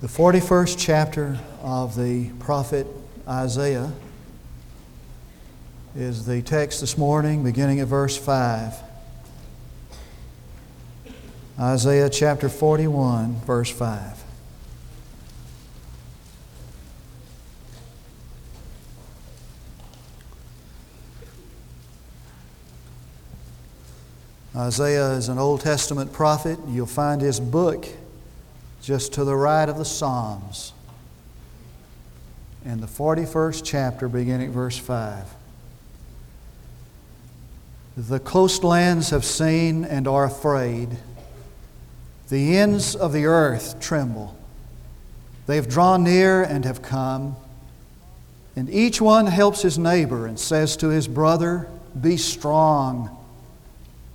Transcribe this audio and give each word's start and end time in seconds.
The 0.00 0.06
41st 0.06 0.76
chapter 0.78 1.38
of 1.60 1.94
the 1.94 2.30
prophet 2.38 2.86
Isaiah 3.28 3.92
is 5.94 6.24
the 6.24 6.40
text 6.40 6.80
this 6.80 6.96
morning, 6.96 7.44
beginning 7.44 7.80
at 7.80 7.86
verse 7.86 8.16
5. 8.16 8.76
Isaiah 11.58 12.08
chapter 12.08 12.48
41, 12.48 13.42
verse 13.42 13.68
5. 13.68 14.24
Isaiah 24.56 25.10
is 25.10 25.28
an 25.28 25.36
Old 25.36 25.60
Testament 25.60 26.10
prophet. 26.10 26.58
You'll 26.68 26.86
find 26.86 27.20
his 27.20 27.38
book 27.38 27.86
just 28.82 29.12
to 29.14 29.24
the 29.24 29.36
right 29.36 29.68
of 29.68 29.78
the 29.78 29.84
Psalms 29.84 30.72
in 32.64 32.80
the 32.80 32.86
41st 32.86 33.62
chapter, 33.64 34.08
beginning 34.08 34.48
at 34.48 34.52
verse 34.52 34.76
5. 34.76 35.24
The 37.96 38.20
coastlands 38.20 39.10
have 39.10 39.24
seen 39.24 39.84
and 39.84 40.06
are 40.06 40.24
afraid. 40.24 40.96
The 42.28 42.56
ends 42.56 42.94
of 42.94 43.12
the 43.12 43.26
earth 43.26 43.80
tremble. 43.80 44.36
They 45.46 45.56
have 45.56 45.68
drawn 45.68 46.04
near 46.04 46.42
and 46.42 46.64
have 46.64 46.82
come. 46.82 47.36
And 48.56 48.70
each 48.70 49.00
one 49.00 49.26
helps 49.26 49.62
his 49.62 49.78
neighbor 49.78 50.26
and 50.26 50.38
says 50.38 50.76
to 50.78 50.88
his 50.88 51.08
brother, 51.08 51.68
Be 52.00 52.16
strong. 52.16 53.16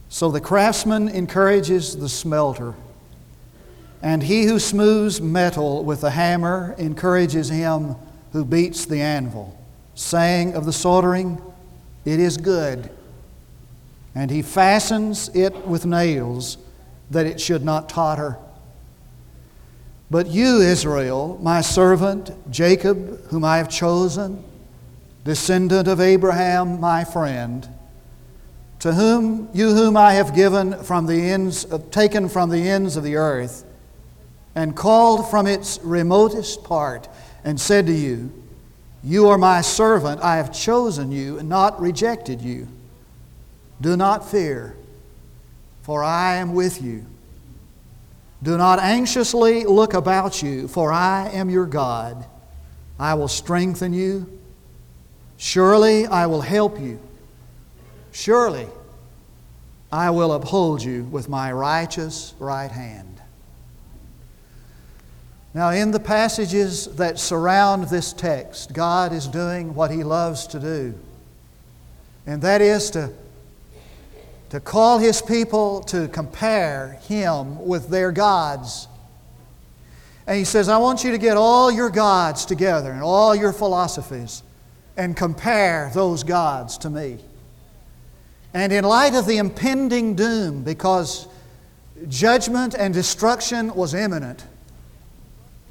So 0.10 0.32
the 0.32 0.42
craftsman 0.42 1.10
encourages 1.10 1.98
the 1.98 2.10
smelter. 2.10 2.74
And 4.06 4.22
he 4.22 4.46
who 4.46 4.60
smooths 4.60 5.20
metal 5.20 5.84
with 5.84 6.04
a 6.04 6.12
hammer 6.12 6.76
encourages 6.78 7.50
him 7.50 7.96
who 8.34 8.46
beats 8.46 8.86
the 8.86 9.02
anvil, 9.02 9.58
saying 9.96 10.54
of 10.54 10.66
the 10.66 10.72
soldering, 10.72 11.42
It 12.06 12.20
is 12.20 12.38
good. 12.38 12.92
And 14.14 14.30
he 14.30 14.44
fastens 14.44 15.30
it 15.30 15.66
with 15.66 15.88
nails 15.88 16.60
that 17.10 17.26
it 17.26 17.42
should 17.42 17.66
not 17.66 17.90
totter. 17.90 18.38
But 20.12 20.28
you, 20.28 20.62
Israel, 20.62 21.40
my 21.42 21.62
servant, 21.62 22.30
Jacob, 22.52 23.26
whom 23.30 23.44
I 23.44 23.58
have 23.58 23.70
chosen, 23.70 24.44
descendant 25.24 25.88
of 25.88 26.00
Abraham, 26.00 26.80
my 26.80 27.06
friend, 27.06 27.68
to 28.82 28.94
whom 28.94 29.50
you 29.52 29.74
whom 29.74 29.98
I 29.98 30.14
have 30.14 30.36
given 30.36 30.84
from 30.84 31.08
the 31.08 31.32
ends 31.32 31.66
taken 31.90 32.30
from 32.30 32.52
the 32.52 32.70
ends 32.70 32.98
of 32.98 33.04
the 33.04 33.16
earth, 33.16 33.65
and 34.56 34.76
called 34.76 35.30
from 35.30 35.46
its 35.46 35.80
remotest 35.84 36.64
part, 36.64 37.10
and 37.44 37.60
said 37.60 37.86
to 37.88 37.94
you, 37.94 38.32
You 39.04 39.28
are 39.28 39.38
my 39.38 39.62
servant, 39.62 40.22
I 40.22 40.38
have 40.38 40.54
chosen 40.54 41.12
you, 41.12 41.38
and 41.38 41.50
not 41.50 41.80
rejected 41.80 42.42
you. 42.42 42.68
Do 43.82 43.98
not 43.98 44.30
fear, 44.30 44.76
for 45.84 46.04
I 46.04 46.38
am 46.38 46.54
with 46.54 46.82
you. 46.82 47.06
Do 48.42 48.58
not 48.58 48.80
anxiously 48.80 49.66
look 49.66 49.94
about 49.94 50.42
you, 50.42 50.68
for 50.68 50.92
I 50.92 51.30
am 51.30 51.50
your 51.50 51.66
God. 51.66 52.26
I 52.98 53.16
will 53.16 53.28
strengthen 53.28 53.92
you. 53.94 54.40
Surely 55.38 56.08
I 56.08 56.28
will 56.28 56.42
help 56.42 56.80
you. 56.80 57.00
Surely 58.12 58.68
I 59.92 60.10
will 60.12 60.34
uphold 60.34 60.82
you 60.82 61.04
with 61.04 61.28
my 61.28 61.52
righteous 61.52 62.34
right 62.40 62.72
hand. 62.72 63.22
Now, 65.56 65.72
in 65.72 65.90
the 65.90 66.00
passages 66.00 66.86
that 66.98 67.18
surround 67.18 67.86
this 67.86 68.14
text, 68.14 68.74
God 68.74 69.12
is 69.12 69.26
doing 69.26 69.74
what 69.74 69.90
He 69.90 70.04
loves 70.04 70.46
to 70.48 70.60
do, 70.60 70.94
and 72.28 72.42
that 72.44 72.62
is 72.62 72.92
to 72.92 73.12
to 74.56 74.60
call 74.62 75.00
his 75.00 75.22
people 75.22 75.82
to 75.82 76.08
compare 76.08 77.00
him 77.08 77.66
with 77.66 77.90
their 77.90 78.12
gods. 78.12 78.88
And 80.28 80.38
he 80.38 80.46
says, 80.46 80.70
I 80.70 80.78
want 80.78 81.04
you 81.04 81.12
to 81.12 81.18
get 81.18 81.36
all 81.36 81.70
your 81.70 81.90
gods 81.90 82.46
together 82.46 82.92
and 82.92 83.02
all 83.02 83.36
your 83.36 83.52
philosophies 83.52 84.44
and 84.96 85.14
compare 85.16 85.92
those 85.94 86.24
gods 86.24 86.78
to 86.80 86.90
me. 86.90 87.18
And 88.54 88.72
in 88.72 88.86
light 88.86 89.14
of 89.14 89.26
the 89.26 89.40
impending 89.40 90.16
doom, 90.16 90.64
because 90.64 91.28
judgment 92.08 92.76
and 92.76 92.94
destruction 92.94 93.76
was 93.76 93.94
imminent, 93.94 94.46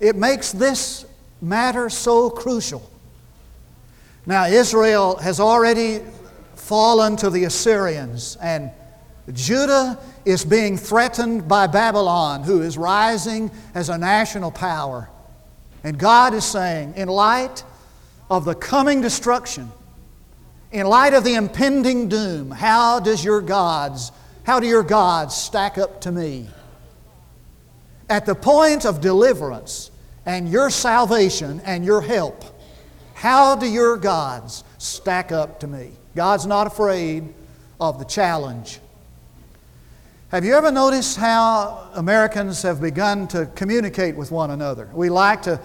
it 0.01 0.17
makes 0.17 0.53
this 0.53 1.07
matter 1.41 1.89
so 1.89 2.31
crucial. 2.31 2.91
Now, 4.27 4.47
Israel 4.47 5.17
has 5.17 5.41
already 5.41 6.01
fallen 6.55 7.17
to 7.17 7.31
the 7.31 7.45
Assyrians, 7.45 8.39
and 8.41 8.71
Judah 9.33 9.99
is 10.25 10.45
being 10.45 10.77
threatened 10.77 11.47
by 11.47 11.67
Babylon, 11.67 12.43
who 12.43 12.63
is 12.63 12.79
rising 12.79 13.51
as 13.75 13.89
a 13.89 13.99
national 13.99 14.51
power. 14.51 15.09
And 15.83 15.99
God 15.99 16.33
is 16.35 16.45
saying, 16.45 16.95
in 16.97 17.09
light 17.09 17.63
of 18.31 18.47
the 18.47 18.55
coming 18.55 19.03
destruction, 19.03 19.71
in 20.73 20.87
light 20.87 21.15
of 21.15 21.25
the 21.25 21.35
impending 21.35 22.09
doom, 22.09 22.51
how 22.51 23.01
does 23.01 23.23
your 23.23 23.41
gods, 23.41 24.11
how 24.45 24.59
do 24.61 24.67
your 24.67 24.83
gods 24.83 25.37
stack 25.37 25.77
up 25.77 26.01
to 26.03 26.13
me? 26.13 26.49
At 28.09 28.27
the 28.27 28.35
point 28.35 28.85
of 28.85 29.01
deliverance 29.01 29.91
and 30.27 30.49
your 30.49 30.71
salvation 30.71 31.61
and 31.65 31.85
your 31.85 32.03
help, 32.03 32.45
how 33.15 33.57
do 33.57 33.67
your 33.67 33.97
gods 33.97 34.65
stack 34.79 35.33
up 35.33 35.61
to 35.61 35.67
me? 35.67 35.93
God's 36.15 36.47
not 36.47 36.67
afraid 36.67 37.33
of 37.81 37.99
the 37.99 38.05
challenge. 38.05 38.81
Have 40.29 40.45
you 40.45 40.55
ever 40.55 40.71
noticed 40.71 41.17
how 41.17 41.91
Americans 41.95 42.63
have 42.63 42.81
begun 42.81 43.29
to 43.29 43.47
communicate 43.55 44.17
with 44.17 44.31
one 44.31 44.51
another? 44.51 44.91
We 44.93 45.09
like 45.09 45.43
to 45.43 45.61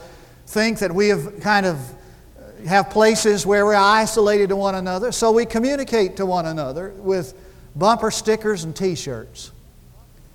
think 0.45 0.79
that 0.79 0.93
we 0.93 1.07
have 1.09 1.39
kind 1.41 1.65
of 1.65 1.77
uh, 1.77 2.67
have 2.67 2.89
places 2.89 3.45
where 3.45 3.65
we're 3.65 3.75
isolated 3.75 4.49
to 4.49 4.55
one 4.55 4.75
another, 4.75 5.11
so 5.11 5.31
we 5.31 5.45
communicate 5.45 6.17
to 6.17 6.25
one 6.25 6.45
another 6.45 6.93
with 6.97 7.33
bumper 7.75 8.11
stickers 8.11 8.63
and 8.63 8.75
t-shirts. 8.75 9.51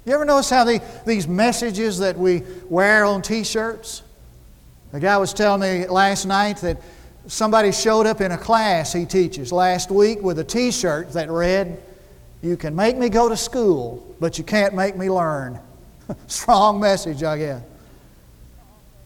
You 0.05 0.13
ever 0.13 0.25
notice 0.25 0.51
how 0.51 0.65
the, 0.65 0.83
these 1.07 1.27
messages 1.27 1.99
that 1.99 2.19
we 2.19 2.43
wear 2.69 3.05
on 3.05 3.23
t-shirts? 3.23 4.03
The 4.93 5.01
guy 5.01 5.17
was 5.17 5.33
telling 5.33 5.61
me 5.61 5.87
last 5.89 6.27
night 6.27 6.59
that 6.59 6.79
Somebody 7.27 7.73
showed 7.73 8.07
up 8.07 8.21
in 8.21 8.33
a 8.33 8.39
class 8.39 8.93
he 8.93 9.07
teaches 9.07 9.51
last 9.51 9.91
week 9.91 10.21
with 10.21 10.39
a 10.39 10.45
t 10.45 10.71
shirt 10.71 11.13
that 11.13 11.31
read, 11.31 11.83
You 12.43 12.57
can 12.57 12.77
make 12.77 12.99
me 12.99 13.09
go 13.09 13.31
to 13.31 13.37
school, 13.37 14.15
but 14.21 14.37
you 14.37 14.45
can't 14.45 14.75
make 14.75 14.97
me 14.97 15.09
learn. 15.09 15.59
Strong 16.27 16.81
message, 16.81 17.23
I 17.23 17.39
guess. 17.39 17.63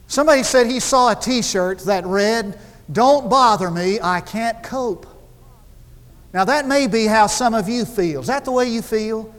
Somebody 0.07 0.43
said 0.43 0.67
he 0.67 0.81
saw 0.81 1.11
a 1.11 1.15
t 1.15 1.41
shirt 1.41 1.79
that 1.79 2.05
read, 2.05 2.59
Don't 2.91 3.29
bother 3.29 3.71
me, 3.71 3.99
I 4.01 4.19
can't 4.19 4.61
cope. 4.63 5.05
Now, 6.33 6.43
that 6.45 6.67
may 6.67 6.87
be 6.87 7.05
how 7.05 7.27
some 7.27 7.53
of 7.53 7.69
you 7.69 7.85
feel. 7.85 8.19
Is 8.19 8.27
that 8.27 8.45
the 8.45 8.51
way 8.51 8.69
you 8.69 8.81
feel? 8.81 9.33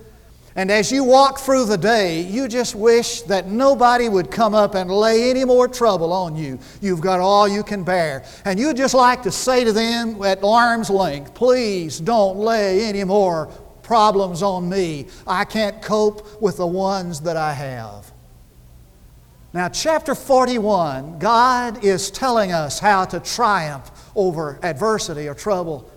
And 0.56 0.71
as 0.71 0.91
you 0.91 1.05
walk 1.05 1.38
through 1.38 1.66
the 1.66 1.78
day, 1.78 2.22
you 2.22 2.49
just 2.49 2.75
wish 2.75 3.22
that 3.22 3.47
nobody 3.47 4.09
would 4.09 4.31
come 4.31 4.53
up 4.55 4.75
and 4.75 4.91
lay 4.91 5.31
any 5.31 5.44
more 5.44 5.69
trouble 5.69 6.12
on 6.12 6.34
you. 6.34 6.59
You've 6.81 7.00
got 7.00 7.21
all 7.21 7.47
you 7.47 7.62
can 7.62 7.84
bear. 7.84 8.25
And 8.44 8.59
you'd 8.59 8.77
just 8.77 8.94
like 8.94 9.22
to 9.22 9.31
say 9.31 9.65
to 9.65 9.72
them 9.72 10.21
at 10.25 10.43
arm's 10.43 10.91
length, 10.91 11.34
please 11.34 12.00
don't 12.00 12.38
lay 12.38 12.84
any 12.84 13.05
more 13.05 13.47
problems 13.83 14.43
on 14.43 14.69
me. 14.69 15.06
I 15.27 15.44
can't 15.44 15.81
cope 15.81 16.43
with 16.43 16.56
the 16.56 16.67
ones 16.67 17.21
that 17.21 17.37
I 17.37 17.53
have. 17.53 18.12
Now, 19.53 19.69
chapter 19.69 20.15
41, 20.15 21.19
God 21.19 21.85
is 21.85 22.11
telling 22.11 22.53
us 22.53 22.79
how 22.79 23.05
to 23.06 23.19
triumph 23.19 23.91
over 24.14 24.61
adversity 24.62 25.29
or 25.29 25.35
trouble. 25.35 25.91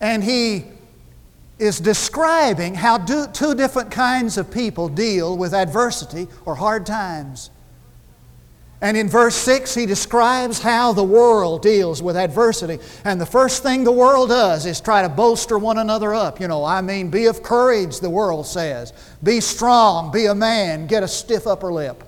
And 0.00 0.22
He 0.22 0.64
is 1.58 1.78
describing 1.78 2.74
how 2.74 2.98
do, 2.98 3.26
two 3.32 3.54
different 3.54 3.90
kinds 3.90 4.38
of 4.38 4.50
people 4.50 4.88
deal 4.88 5.36
with 5.36 5.54
adversity 5.54 6.26
or 6.44 6.54
hard 6.54 6.84
times. 6.84 7.50
And 8.80 8.98
in 8.98 9.08
verse 9.08 9.34
6, 9.36 9.74
he 9.74 9.86
describes 9.86 10.60
how 10.60 10.92
the 10.92 11.02
world 11.02 11.62
deals 11.62 12.02
with 12.02 12.16
adversity. 12.16 12.80
And 13.04 13.18
the 13.18 13.24
first 13.24 13.62
thing 13.62 13.82
the 13.82 13.92
world 13.92 14.28
does 14.28 14.66
is 14.66 14.78
try 14.78 15.00
to 15.00 15.08
bolster 15.08 15.58
one 15.58 15.78
another 15.78 16.12
up. 16.12 16.38
You 16.38 16.48
know, 16.48 16.64
I 16.64 16.82
mean, 16.82 17.08
be 17.08 17.24
of 17.24 17.42
courage, 17.42 18.00
the 18.00 18.10
world 18.10 18.46
says. 18.46 18.92
Be 19.22 19.40
strong, 19.40 20.12
be 20.12 20.26
a 20.26 20.34
man, 20.34 20.86
get 20.86 21.02
a 21.02 21.08
stiff 21.08 21.46
upper 21.46 21.72
lip. 21.72 22.04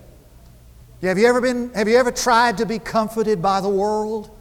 Have 1.00 1.16
you 1.16 1.26
ever, 1.26 1.40
been, 1.40 1.72
have 1.72 1.88
you 1.88 1.96
ever 1.96 2.10
tried 2.10 2.58
to 2.58 2.66
be 2.66 2.78
comforted 2.78 3.40
by 3.40 3.62
the 3.62 3.70
world? 3.70 4.35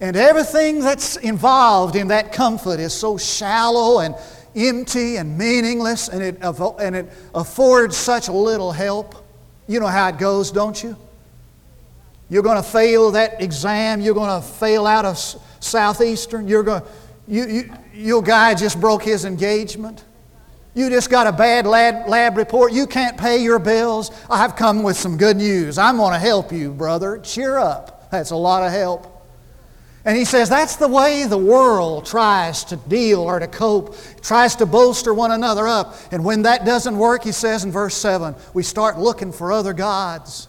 And 0.00 0.16
everything 0.16 0.80
that's 0.80 1.16
involved 1.16 1.96
in 1.96 2.08
that 2.08 2.32
comfort 2.32 2.80
is 2.80 2.92
so 2.92 3.16
shallow 3.16 4.00
and 4.00 4.14
empty 4.56 5.16
and 5.16 5.36
meaningless, 5.38 6.08
and 6.08 6.22
it, 6.22 6.38
and 6.42 6.96
it 6.96 7.12
affords 7.34 7.96
such 7.96 8.28
little 8.28 8.72
help. 8.72 9.14
You 9.66 9.80
know 9.80 9.86
how 9.86 10.08
it 10.08 10.18
goes, 10.18 10.50
don't 10.50 10.82
you? 10.82 10.96
You're 12.28 12.42
going 12.42 12.56
to 12.56 12.68
fail 12.68 13.12
that 13.12 13.40
exam. 13.40 14.00
You're 14.00 14.14
going 14.14 14.40
to 14.40 14.46
fail 14.46 14.86
out 14.86 15.04
of 15.04 15.18
Southeastern. 15.60 16.48
You're 16.48 16.62
going, 16.62 16.82
you, 17.26 17.46
you, 17.46 17.74
your 17.94 18.22
guy 18.22 18.54
just 18.54 18.80
broke 18.80 19.02
his 19.02 19.24
engagement. 19.24 20.04
You 20.74 20.90
just 20.90 21.08
got 21.08 21.26
a 21.26 21.32
bad 21.32 21.66
lab, 21.66 22.08
lab 22.08 22.36
report. 22.36 22.72
You 22.72 22.86
can't 22.86 23.16
pay 23.16 23.42
your 23.42 23.58
bills. 23.60 24.10
I've 24.28 24.56
come 24.56 24.82
with 24.82 24.96
some 24.96 25.16
good 25.16 25.36
news. 25.36 25.78
I'm 25.78 25.96
going 25.98 26.12
to 26.12 26.18
help 26.18 26.52
you, 26.52 26.72
brother. 26.72 27.18
Cheer 27.18 27.58
up. 27.58 28.10
That's 28.10 28.32
a 28.32 28.36
lot 28.36 28.64
of 28.64 28.72
help. 28.72 29.13
And 30.04 30.18
he 30.18 30.24
says 30.24 30.48
that's 30.48 30.76
the 30.76 30.88
way 30.88 31.24
the 31.24 31.38
world 31.38 32.04
tries 32.04 32.64
to 32.64 32.76
deal 32.76 33.20
or 33.20 33.38
to 33.38 33.46
cope, 33.46 33.96
tries 34.20 34.54
to 34.56 34.66
bolster 34.66 35.14
one 35.14 35.30
another 35.30 35.66
up. 35.66 35.96
And 36.12 36.24
when 36.24 36.42
that 36.42 36.66
doesn't 36.66 36.96
work, 36.96 37.24
he 37.24 37.32
says 37.32 37.64
in 37.64 37.72
verse 37.72 37.96
7, 37.96 38.34
we 38.52 38.62
start 38.62 38.98
looking 38.98 39.32
for 39.32 39.50
other 39.50 39.72
gods. 39.72 40.48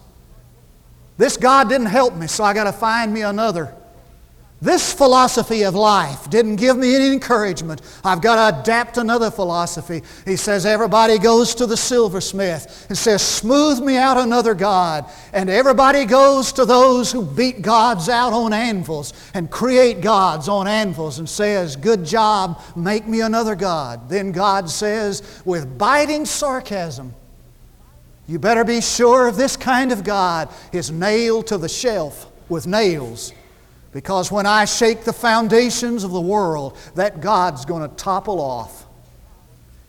This 1.18 1.38
God 1.38 1.69
didn't 1.69 1.88
help 1.88 2.16
me, 2.16 2.28
so 2.28 2.44
I 2.44 2.54
got 2.54 2.66
to 2.66 2.74
find 2.74 3.13
me 3.13 3.22
another. 3.22 3.74
This 4.65 4.91
philosophy 4.91 5.62
of 5.62 5.75
life 5.75 6.27
didn't 6.31 6.56
give 6.56 6.75
me 6.75 6.95
any 6.95 7.13
encouragement. 7.13 7.83
I've 8.03 8.19
got 8.19 8.50
to 8.50 8.59
adapt 8.62 8.97
another 8.97 9.29
philosophy. 9.29 10.01
He 10.25 10.38
says, 10.38 10.65
Everybody 10.65 11.19
goes 11.19 11.53
to 11.56 11.67
the 11.67 11.77
silversmith 11.77 12.88
and 12.89 12.97
says, 12.97 13.21
Smooth 13.21 13.83
me 13.83 13.95
out 13.95 14.17
another 14.17 14.56
God. 14.56 15.06
And 15.33 15.51
everybody 15.51 16.06
goes 16.06 16.51
to 16.53 16.65
those 16.65 17.12
who 17.12 17.23
beat 17.23 17.62
gods 17.62 18.09
out 18.09 18.33
on 18.33 18.53
anvils 18.53 19.13
and 19.35 19.51
create 19.51 20.01
gods 20.01 20.50
on 20.50 20.68
anvils 20.68 21.19
and 21.19 21.29
says, 21.29 21.75
Good 21.75 22.03
job, 22.03 22.59
make 22.75 23.06
me 23.06 23.21
another 23.21 23.56
God. 23.56 24.09
Then 24.09 24.31
God 24.31 24.68
says, 24.68 25.44
with 25.45 25.77
biting 25.77 26.25
sarcasm, 26.25 27.13
You 28.25 28.39
better 28.39 28.63
be 28.63 28.81
sure 28.81 29.27
of 29.27 29.35
this 29.35 29.56
kind 29.56 29.91
of 29.91 30.03
God 30.03 30.50
is 30.71 30.89
nailed 30.89 31.45
to 31.47 31.59
the 31.59 31.69
shelf 31.69 32.31
with 32.50 32.65
nails 32.65 33.31
because 33.95 34.30
when 34.30 34.45
I 34.45 34.65
shake 34.65 35.06
the 35.06 35.13
foundations 35.13 36.03
of 36.03 36.12
the 36.12 36.19
world, 36.19 36.77
that 36.95 37.21
God's 37.21 37.63
going 37.63 37.89
to 37.89 37.95
topple 37.95 38.42
off. 38.42 38.86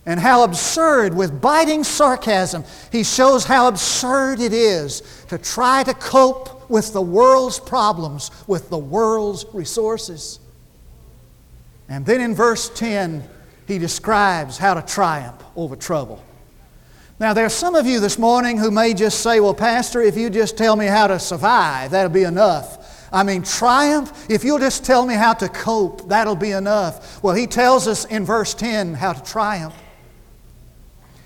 And 0.06 0.20
how 0.20 0.44
absurd, 0.44 1.12
with 1.12 1.40
biting 1.40 1.82
sarcasm, 1.82 2.62
he 2.92 3.02
shows 3.02 3.44
how 3.44 3.66
absurd 3.66 4.38
it 4.38 4.52
is 4.52 5.02
to 5.26 5.38
try 5.38 5.82
to 5.82 5.92
cope 5.92 6.70
with 6.70 6.92
the 6.92 7.02
world's 7.02 7.58
problems, 7.58 8.30
with 8.46 8.70
the 8.70 8.78
world's 8.78 9.44
resources. 9.52 10.38
And 11.88 12.06
then 12.06 12.20
in 12.20 12.32
verse 12.32 12.68
10, 12.68 13.28
he 13.66 13.78
describes 13.78 14.56
how 14.56 14.74
to 14.74 14.82
triumph 14.82 15.42
over 15.56 15.74
trouble. 15.74 16.22
Now, 17.18 17.32
there 17.32 17.46
are 17.46 17.48
some 17.48 17.74
of 17.74 17.86
you 17.86 17.98
this 17.98 18.20
morning 18.20 18.56
who 18.56 18.70
may 18.70 18.94
just 18.94 19.20
say, 19.20 19.40
Well, 19.40 19.52
Pastor, 19.52 20.00
if 20.00 20.16
you 20.16 20.30
just 20.30 20.56
tell 20.56 20.76
me 20.76 20.86
how 20.86 21.08
to 21.08 21.18
survive, 21.18 21.90
that'll 21.90 22.12
be 22.12 22.22
enough. 22.22 22.85
I 23.16 23.22
mean, 23.22 23.44
triumph, 23.44 24.26
if 24.28 24.44
you'll 24.44 24.58
just 24.58 24.84
tell 24.84 25.06
me 25.06 25.14
how 25.14 25.32
to 25.32 25.48
cope, 25.48 26.06
that'll 26.10 26.36
be 26.36 26.50
enough. 26.50 27.22
Well, 27.22 27.34
he 27.34 27.46
tells 27.46 27.88
us 27.88 28.04
in 28.04 28.26
verse 28.26 28.52
10 28.52 28.92
how 28.92 29.14
to 29.14 29.24
triumph. 29.24 29.74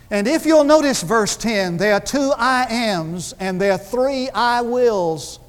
And 0.08 0.28
if 0.28 0.46
you'll 0.46 0.62
notice 0.62 1.02
verse 1.02 1.34
10, 1.34 1.78
there 1.78 1.94
are 1.94 2.00
two 2.00 2.32
I 2.36 2.66
ams 2.70 3.34
and 3.40 3.60
there 3.60 3.72
are 3.72 3.78
three 3.78 4.30
I 4.30 4.60
wills. 4.60 5.40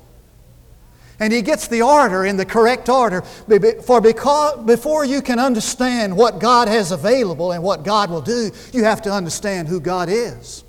And 1.19 1.31
he 1.31 1.43
gets 1.43 1.67
the 1.67 1.83
order 1.83 2.25
in 2.25 2.37
the 2.37 2.45
correct 2.45 2.89
order. 2.89 3.21
For 3.21 4.01
because, 4.01 4.65
before 4.65 5.05
you 5.05 5.21
can 5.21 5.37
understand 5.37 6.17
what 6.17 6.39
God 6.39 6.67
has 6.67 6.91
available 6.91 7.51
and 7.51 7.61
what 7.61 7.83
God 7.83 8.09
will 8.09 8.21
do, 8.21 8.49
you 8.73 8.83
have 8.83 9.03
to 9.03 9.11
understand 9.11 9.67
who 9.67 9.79
God 9.79 10.09
is. 10.09 10.63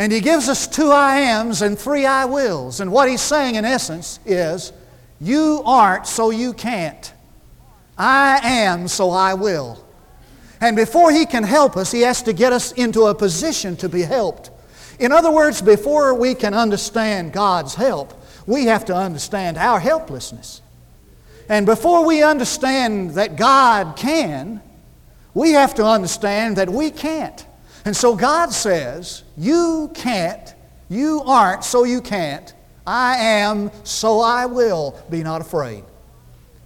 And 0.00 0.10
he 0.10 0.20
gives 0.20 0.48
us 0.48 0.66
two 0.66 0.90
I 0.90 1.20
ams 1.20 1.60
and 1.60 1.78
three 1.78 2.06
I 2.06 2.24
wills. 2.24 2.80
And 2.80 2.90
what 2.90 3.10
he's 3.10 3.20
saying 3.20 3.56
in 3.56 3.66
essence 3.66 4.18
is, 4.24 4.72
You 5.20 5.60
aren't, 5.66 6.06
so 6.06 6.30
you 6.30 6.54
can't. 6.54 7.12
I 7.98 8.40
am, 8.42 8.88
so 8.88 9.10
I 9.10 9.34
will. 9.34 9.84
And 10.58 10.74
before 10.74 11.12
he 11.12 11.26
can 11.26 11.44
help 11.44 11.76
us, 11.76 11.92
he 11.92 12.00
has 12.00 12.22
to 12.22 12.32
get 12.32 12.50
us 12.50 12.72
into 12.72 13.02
a 13.02 13.14
position 13.14 13.76
to 13.76 13.90
be 13.90 14.00
helped. 14.00 14.50
In 14.98 15.12
other 15.12 15.30
words, 15.30 15.60
before 15.60 16.14
we 16.14 16.34
can 16.34 16.54
understand 16.54 17.34
God's 17.34 17.74
help, 17.74 18.14
we 18.46 18.64
have 18.64 18.86
to 18.86 18.96
understand 18.96 19.58
our 19.58 19.78
helplessness. 19.78 20.62
And 21.46 21.66
before 21.66 22.06
we 22.06 22.22
understand 22.22 23.10
that 23.16 23.36
God 23.36 23.96
can, 23.98 24.62
we 25.34 25.52
have 25.52 25.74
to 25.74 25.84
understand 25.84 26.56
that 26.56 26.70
we 26.70 26.90
can't. 26.90 27.44
And 27.84 27.96
so 27.96 28.14
God 28.14 28.52
says, 28.52 29.22
You 29.36 29.90
can't, 29.94 30.54
you 30.88 31.22
aren't, 31.24 31.64
so 31.64 31.84
you 31.84 32.00
can't. 32.00 32.52
I 32.86 33.16
am, 33.16 33.70
so 33.84 34.20
I 34.20 34.46
will. 34.46 35.00
Be 35.10 35.22
not 35.22 35.40
afraid. 35.40 35.84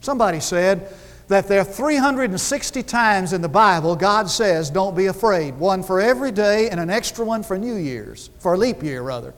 Somebody 0.00 0.40
said 0.40 0.92
that 1.28 1.48
there 1.48 1.60
are 1.60 1.64
360 1.64 2.82
times 2.82 3.32
in 3.32 3.40
the 3.40 3.48
Bible 3.48 3.96
God 3.96 4.28
says, 4.28 4.70
Don't 4.70 4.96
be 4.96 5.06
afraid. 5.06 5.56
One 5.56 5.82
for 5.82 6.00
every 6.00 6.32
day 6.32 6.68
and 6.70 6.80
an 6.80 6.90
extra 6.90 7.24
one 7.24 7.42
for 7.42 7.58
New 7.58 7.76
Year's, 7.76 8.30
for 8.38 8.54
a 8.54 8.58
leap 8.58 8.82
year, 8.82 9.02
rather. 9.02 9.34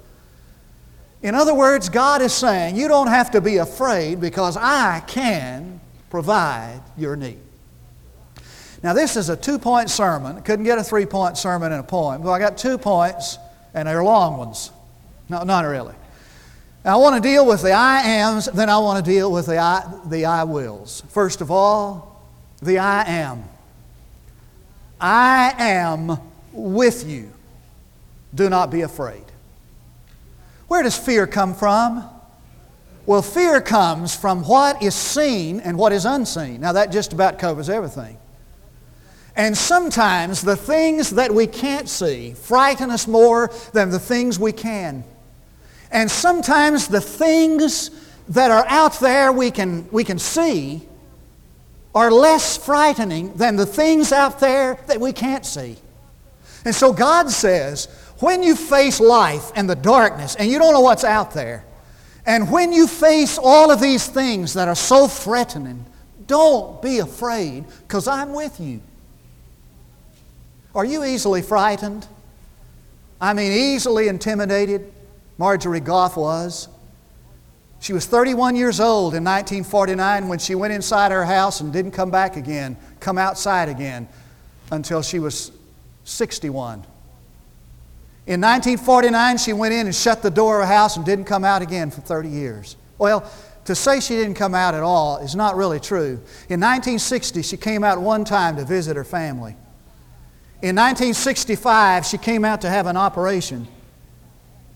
In 1.23 1.35
other 1.35 1.55
words, 1.55 1.89
God 1.89 2.23
is 2.23 2.33
saying, 2.33 2.77
You 2.77 2.89
don't 2.89 3.09
have 3.09 3.31
to 3.33 3.41
be 3.41 3.57
afraid 3.59 4.21
because 4.21 4.57
I 4.57 5.01
can 5.07 5.81
provide 6.11 6.81
your 6.97 7.17
need. 7.17 7.41
Now, 8.83 8.93
this 8.93 9.17
is 9.17 9.29
a 9.29 9.37
two 9.37 9.59
point 9.59 9.91
sermon. 9.91 10.43
Couldn't 10.43 10.65
get 10.65 10.79
a 10.79 10.85
three 10.85 11.07
point 11.07 11.39
sermon 11.39 11.73
in 11.73 11.79
a 11.79 11.83
poem. 11.83 12.23
Well, 12.23 12.35
I 12.35 12.39
got 12.39 12.59
two 12.59 12.79
points, 12.79 13.39
and 13.75 13.89
they're 13.89 14.05
long 14.05 14.37
ones. 14.37 14.71
No, 15.29 15.43
not 15.43 15.65
really. 15.65 15.95
I 16.85 16.95
want 16.97 17.21
to 17.21 17.29
deal 17.29 17.45
with 17.45 17.63
the 17.63 17.73
I 17.73 18.03
ams, 18.03 18.47
then 18.47 18.71
I 18.71 18.79
want 18.79 19.05
to 19.05 19.11
deal 19.11 19.33
with 19.33 19.47
the 19.47 19.59
I, 19.59 19.83
the 20.07 20.25
I 20.25 20.45
wills. 20.45 21.03
First 21.09 21.41
of 21.41 21.51
all, 21.51 22.23
the 22.63 22.79
I 22.79 23.03
am. 23.09 23.45
I 25.01 25.53
am 25.59 26.19
with 26.53 27.05
you. 27.05 27.33
Do 28.35 28.49
not 28.49 28.71
be 28.71 28.83
afraid. 28.83 29.25
Where 30.69 30.85
does 30.85 30.97
fear 30.97 31.27
come 31.27 31.55
from? 31.55 32.09
Well, 33.05 33.23
fear 33.23 33.61
comes 33.61 34.15
from 34.15 34.45
what 34.45 34.81
is 34.83 34.95
seen 34.95 35.61
and 35.61 35.77
what 35.77 35.93
is 35.93 36.05
unseen. 36.05 36.61
Now, 36.61 36.73
that 36.73 36.93
just 36.93 37.13
about 37.13 37.39
covers 37.39 37.69
everything. 37.69 38.17
And 39.37 39.57
sometimes 39.57 40.41
the 40.41 40.57
things 40.57 41.11
that 41.11 41.33
we 41.33 41.47
can't 41.47 41.89
see 41.89 42.33
frighten 42.33 42.91
us 42.91 43.07
more 43.07 43.53
than 43.73 43.91
the 43.91 43.99
things 43.99 44.39
we 44.39 44.53
can. 44.53 45.05
And 45.91 46.11
sometimes 46.11 46.89
the 46.89 47.03
things 47.03 47.91
that 48.31 48.51
are 48.51 48.65
out 48.67 48.99
there 48.99 49.31
we 49.31 49.51
can, 49.51 49.89
we 49.93 50.05
can 50.05 50.19
see 50.19 50.83
are 51.95 52.11
less 52.11 52.57
frightening 52.57 53.35
than 53.35 53.57
the 53.57 53.67
things 53.67 54.11
out 54.11 54.41
there 54.41 54.79
that 54.87 55.01
we 55.01 55.13
can't 55.13 55.45
see. 55.45 55.77
And 56.65 56.75
so 56.75 56.93
God 56.93 57.31
says, 57.31 57.87
when 58.19 58.43
you 58.43 58.57
face 58.57 59.01
life 59.01 59.53
and 59.55 59.69
the 59.69 59.77
darkness 59.77 60.35
and 60.35 60.51
you 60.51 60.59
don't 60.59 60.73
know 60.73 60.81
what's 60.81 61.05
out 61.05 61.33
there, 61.33 61.65
and 62.25 62.51
when 62.51 62.73
you 62.73 62.87
face 62.87 63.39
all 63.41 63.71
of 63.71 63.81
these 63.81 64.09
things 64.09 64.55
that 64.55 64.67
are 64.67 64.75
so 64.75 65.07
threatening, 65.07 65.85
don't 66.27 66.83
be 66.83 66.99
afraid 66.99 67.65
because 67.87 68.09
I'm 68.09 68.33
with 68.33 68.59
you. 68.59 68.81
Are 70.77 70.85
you 70.85 71.05
easily 71.05 71.41
frightened? 71.41 72.07
I 73.19 73.33
mean, 73.33 73.51
easily 73.51 74.09
intimidated? 74.09 74.93
Marjorie 75.39 75.81
Goff 75.81 76.19
was. 76.19 76.69
She 77.81 77.95
was 77.95 78.05
31 78.05 78.57
years 78.57 78.79
old 78.79 79.15
in 79.15 79.25
1949 79.25 80.29
when 80.29 80.39
she 80.39 80.55
went 80.55 80.75
inside 80.75 81.13
her 81.13 81.25
house 81.25 81.63
and 81.63 81.73
didn't 81.73 81.93
come 81.93 82.11
back 82.11 82.37
again, 82.37 82.77
come 83.01 83.17
outside 83.17 83.71
again 83.71 84.07
until 84.71 85.01
she 85.01 85.19
was 85.19 85.51
61. 86.05 86.85
In 88.27 88.41
1949, 88.43 89.39
she 89.39 89.55
went 89.55 89.73
in 89.73 89.87
and 89.87 89.95
shut 89.95 90.21
the 90.21 90.31
door 90.31 90.61
of 90.61 90.69
her 90.69 90.75
house 90.75 90.99
and 90.99 91.07
didn't 91.07 91.25
come 91.25 91.45
out 91.45 91.63
again 91.63 91.91
for 91.91 92.03
30 92.03 92.29
years. 92.29 92.77
Well, 92.99 93.31
to 93.65 93.75
say 93.75 94.01
she 94.01 94.15
didn't 94.15 94.35
come 94.35 94.55
out 94.55 94.75
at 94.75 94.83
all 94.83 95.19
is 95.19 95.35
not 95.35 95.57
really 95.57 95.81
true. 95.81 96.21
In 96.51 96.61
1960, 96.61 97.41
she 97.41 97.57
came 97.57 97.83
out 97.83 97.99
one 97.99 98.27
time 98.27 98.57
to 98.57 98.65
visit 98.65 98.95
her 98.97 99.05
family. 99.05 99.57
In 100.67 100.75
1965, 100.75 102.05
she 102.05 102.19
came 102.19 102.45
out 102.45 102.63
to 102.63 102.69
have 102.69 102.89
an 102.89 102.97
operation. 102.97 103.69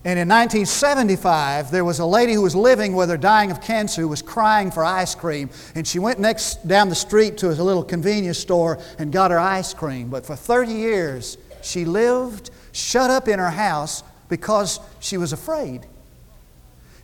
And 0.05 0.17
in 0.17 0.29
1975, 0.29 1.69
there 1.69 1.83
was 1.83 1.99
a 1.99 2.05
lady 2.05 2.31
who 2.31 2.41
was 2.41 2.55
living 2.55 2.95
with 2.95 3.09
her 3.09 3.17
dying 3.17 3.51
of 3.51 3.59
cancer 3.59 3.99
who 3.99 4.07
was 4.07 4.21
crying 4.21 4.71
for 4.71 4.85
ice 4.85 5.15
cream. 5.15 5.49
And 5.75 5.85
she 5.85 5.99
went 5.99 6.17
next 6.17 6.65
down 6.65 6.87
the 6.87 6.95
street 6.95 7.37
to 7.39 7.49
a 7.49 7.51
little 7.51 7.83
convenience 7.83 8.37
store 8.37 8.79
and 8.99 9.11
got 9.11 9.31
her 9.31 9.39
ice 9.39 9.73
cream. 9.73 10.09
But 10.09 10.25
for 10.25 10.33
30 10.33 10.71
years, 10.71 11.37
she 11.61 11.83
lived 11.83 12.51
shut 12.71 13.11
up 13.11 13.27
in 13.27 13.37
her 13.37 13.51
house 13.51 14.01
because 14.29 14.79
she 15.01 15.17
was 15.17 15.33
afraid. 15.33 15.85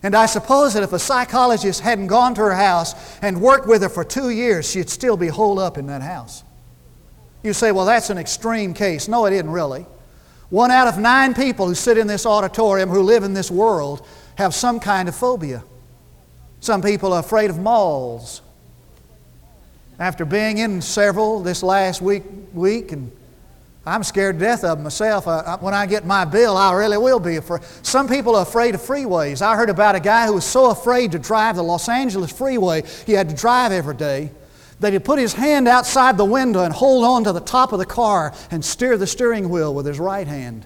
And 0.02 0.14
I 0.14 0.24
suppose 0.24 0.72
that 0.72 0.82
if 0.82 0.94
a 0.94 0.98
psychologist 0.98 1.82
hadn't 1.82 2.06
gone 2.06 2.34
to 2.36 2.40
her 2.40 2.54
house 2.54 2.94
and 3.20 3.42
worked 3.42 3.68
with 3.68 3.82
her 3.82 3.90
for 3.90 4.02
two 4.02 4.30
years, 4.30 4.70
she'd 4.70 4.88
still 4.88 5.18
be 5.18 5.28
holed 5.28 5.58
up 5.58 5.76
in 5.76 5.88
that 5.88 6.00
house. 6.00 6.42
You 7.42 7.52
say, 7.52 7.72
well, 7.72 7.86
that's 7.86 8.10
an 8.10 8.18
extreme 8.18 8.74
case. 8.74 9.08
No, 9.08 9.26
it 9.26 9.32
isn't 9.32 9.50
really. 9.50 9.86
One 10.50 10.70
out 10.70 10.88
of 10.88 10.98
nine 10.98 11.34
people 11.34 11.66
who 11.66 11.74
sit 11.74 11.98
in 11.98 12.06
this 12.06 12.26
auditorium, 12.26 12.88
who 12.88 13.02
live 13.02 13.22
in 13.22 13.34
this 13.34 13.50
world, 13.50 14.06
have 14.36 14.54
some 14.54 14.80
kind 14.80 15.08
of 15.08 15.14
phobia. 15.14 15.62
Some 16.60 16.82
people 16.82 17.12
are 17.12 17.20
afraid 17.20 17.50
of 17.50 17.58
malls. 17.58 18.42
After 19.98 20.24
being 20.24 20.58
in 20.58 20.80
several 20.80 21.42
this 21.42 21.62
last 21.62 22.00
week, 22.00 22.22
week 22.54 22.92
and 22.92 23.12
I'm 23.88 24.02
scared 24.02 24.38
to 24.38 24.44
death 24.44 24.64
of 24.64 24.80
myself. 24.80 25.26
I, 25.26 25.56
when 25.60 25.72
I 25.72 25.86
get 25.86 26.04
my 26.04 26.24
bill, 26.24 26.56
I 26.56 26.74
really 26.74 26.98
will 26.98 27.20
be 27.20 27.36
afraid. 27.36 27.62
Some 27.82 28.06
people 28.06 28.36
are 28.36 28.42
afraid 28.42 28.74
of 28.74 28.82
freeways. 28.82 29.40
I 29.40 29.56
heard 29.56 29.70
about 29.70 29.94
a 29.94 30.00
guy 30.00 30.26
who 30.26 30.34
was 30.34 30.44
so 30.44 30.70
afraid 30.70 31.12
to 31.12 31.18
drive 31.18 31.56
the 31.56 31.62
Los 31.62 31.88
Angeles 31.88 32.30
freeway, 32.30 32.82
he 33.06 33.12
had 33.12 33.30
to 33.30 33.34
drive 33.34 33.72
every 33.72 33.96
day, 33.96 34.30
that 34.80 34.92
he 34.92 34.98
put 34.98 35.18
his 35.18 35.34
hand 35.34 35.66
outside 35.66 36.16
the 36.16 36.24
window 36.24 36.62
and 36.62 36.72
hold 36.72 37.04
on 37.04 37.24
to 37.24 37.32
the 37.32 37.40
top 37.40 37.72
of 37.72 37.78
the 37.78 37.86
car 37.86 38.32
and 38.50 38.64
steer 38.64 38.96
the 38.96 39.06
steering 39.06 39.48
wheel 39.48 39.74
with 39.74 39.86
his 39.86 39.98
right 39.98 40.26
hand. 40.26 40.64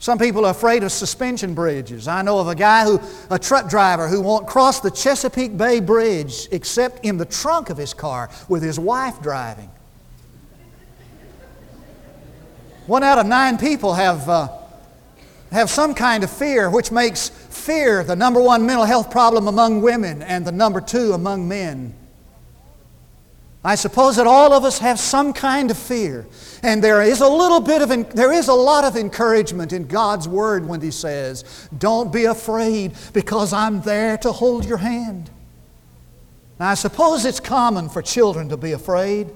Some 0.00 0.18
people 0.18 0.46
are 0.46 0.52
afraid 0.52 0.84
of 0.84 0.92
suspension 0.92 1.54
bridges. 1.54 2.06
I 2.06 2.22
know 2.22 2.38
of 2.38 2.46
a 2.46 2.54
guy 2.54 2.84
who, 2.84 3.00
a 3.30 3.38
truck 3.38 3.68
driver, 3.68 4.06
who 4.06 4.20
won't 4.20 4.46
cross 4.46 4.78
the 4.80 4.90
Chesapeake 4.90 5.56
Bay 5.56 5.80
Bridge 5.80 6.46
except 6.52 7.04
in 7.04 7.16
the 7.16 7.24
trunk 7.24 7.68
of 7.68 7.76
his 7.76 7.94
car 7.94 8.30
with 8.48 8.62
his 8.62 8.78
wife 8.78 9.20
driving. 9.20 9.70
One 12.86 13.02
out 13.02 13.18
of 13.18 13.26
nine 13.26 13.58
people 13.58 13.94
have, 13.94 14.28
uh, 14.28 14.48
have 15.50 15.68
some 15.68 15.94
kind 15.94 16.22
of 16.22 16.30
fear, 16.30 16.70
which 16.70 16.92
makes 16.92 17.28
fear 17.28 18.04
the 18.04 18.16
number 18.16 18.40
one 18.40 18.64
mental 18.64 18.84
health 18.84 19.10
problem 19.10 19.48
among 19.48 19.82
women 19.82 20.22
and 20.22 20.46
the 20.46 20.52
number 20.52 20.80
two 20.80 21.12
among 21.12 21.48
men. 21.48 21.92
I 23.64 23.74
suppose 23.74 24.16
that 24.16 24.26
all 24.26 24.52
of 24.52 24.64
us 24.64 24.78
have 24.78 25.00
some 25.00 25.32
kind 25.32 25.70
of 25.70 25.76
fear. 25.76 26.26
And 26.62 26.82
there 26.82 27.02
is 27.02 27.20
a 27.20 27.28
little 27.28 27.60
bit 27.60 27.82
of, 27.82 28.14
there 28.14 28.32
is 28.32 28.48
a 28.48 28.54
lot 28.54 28.84
of 28.84 28.96
encouragement 28.96 29.72
in 29.72 29.86
God's 29.86 30.28
Word 30.28 30.66
when 30.66 30.80
He 30.80 30.92
says, 30.92 31.68
Don't 31.76 32.12
be 32.12 32.24
afraid 32.24 32.92
because 33.12 33.52
I'm 33.52 33.80
there 33.82 34.16
to 34.18 34.30
hold 34.30 34.64
your 34.64 34.78
hand. 34.78 35.30
Now, 36.60 36.68
I 36.70 36.74
suppose 36.74 37.24
it's 37.24 37.40
common 37.40 37.88
for 37.88 38.00
children 38.02 38.48
to 38.50 38.56
be 38.56 38.72
afraid. 38.72 39.30